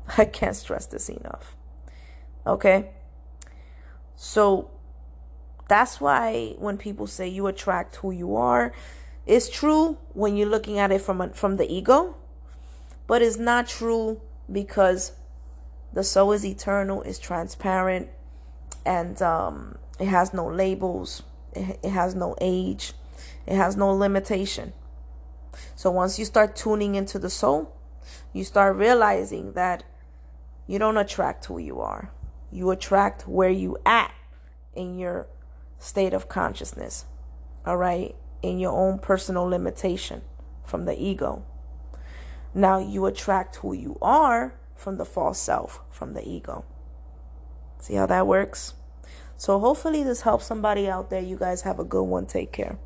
I 0.17 0.25
can't 0.25 0.55
stress 0.55 0.85
this 0.85 1.07
enough. 1.07 1.55
Okay? 2.45 2.91
So 4.17 4.69
that's 5.69 6.01
why 6.01 6.55
when 6.57 6.77
people 6.77 7.07
say 7.07 7.29
you 7.29 7.47
attract 7.47 7.95
who 7.95 8.11
you 8.11 8.35
are, 8.35 8.73
it's 9.25 9.49
true 9.49 9.97
when 10.13 10.35
you're 10.35 10.49
looking 10.49 10.77
at 10.77 10.91
it 10.91 10.99
from 10.99 11.21
a, 11.21 11.29
from 11.29 11.55
the 11.55 11.71
ego, 11.71 12.17
but 13.07 13.21
it's 13.21 13.37
not 13.37 13.69
true 13.69 14.19
because 14.51 15.13
the 15.93 16.03
soul 16.03 16.33
is 16.33 16.45
eternal, 16.45 17.01
is 17.03 17.17
transparent, 17.17 18.09
and 18.85 19.21
um, 19.21 19.77
it 19.99 20.07
has 20.07 20.33
no 20.33 20.47
labels, 20.47 21.23
it 21.53 21.89
has 21.89 22.15
no 22.15 22.35
age, 22.39 22.93
it 23.45 23.55
has 23.55 23.75
no 23.75 23.93
limitation. 23.93 24.73
So 25.75 25.91
once 25.91 26.19
you 26.19 26.25
start 26.25 26.55
tuning 26.55 26.95
into 26.95 27.19
the 27.19 27.29
soul, 27.29 27.75
you 28.33 28.43
start 28.43 28.75
realizing 28.75 29.53
that 29.53 29.83
you 30.67 30.79
don't 30.79 30.97
attract 30.97 31.45
who 31.45 31.57
you 31.57 31.79
are. 31.79 32.11
You 32.51 32.71
attract 32.71 33.27
where 33.27 33.49
you 33.49 33.77
at 33.85 34.13
in 34.73 34.97
your 34.97 35.27
state 35.79 36.13
of 36.13 36.29
consciousness. 36.29 37.05
All 37.65 37.77
right? 37.77 38.15
In 38.41 38.59
your 38.59 38.73
own 38.73 38.99
personal 38.99 39.45
limitation 39.45 40.21
from 40.63 40.85
the 40.85 40.99
ego. 41.01 41.43
Now 42.53 42.77
you 42.77 43.05
attract 43.05 43.57
who 43.57 43.73
you 43.73 43.97
are 44.01 44.55
from 44.75 44.97
the 44.97 45.05
false 45.05 45.39
self, 45.39 45.81
from 45.89 46.13
the 46.13 46.27
ego. 46.27 46.65
See 47.79 47.95
how 47.95 48.05
that 48.05 48.27
works? 48.27 48.73
So 49.39 49.57
hopefully 49.57 50.03
this 50.03 50.23
helps 50.23 50.45
somebody 50.45 50.89
out 50.89 51.09
there. 51.09 51.21
You 51.21 51.37
guys 51.37 51.61
have 51.61 51.79
a 51.79 51.85
good 51.85 52.03
one. 52.03 52.25
Take 52.25 52.51
care. 52.51 52.77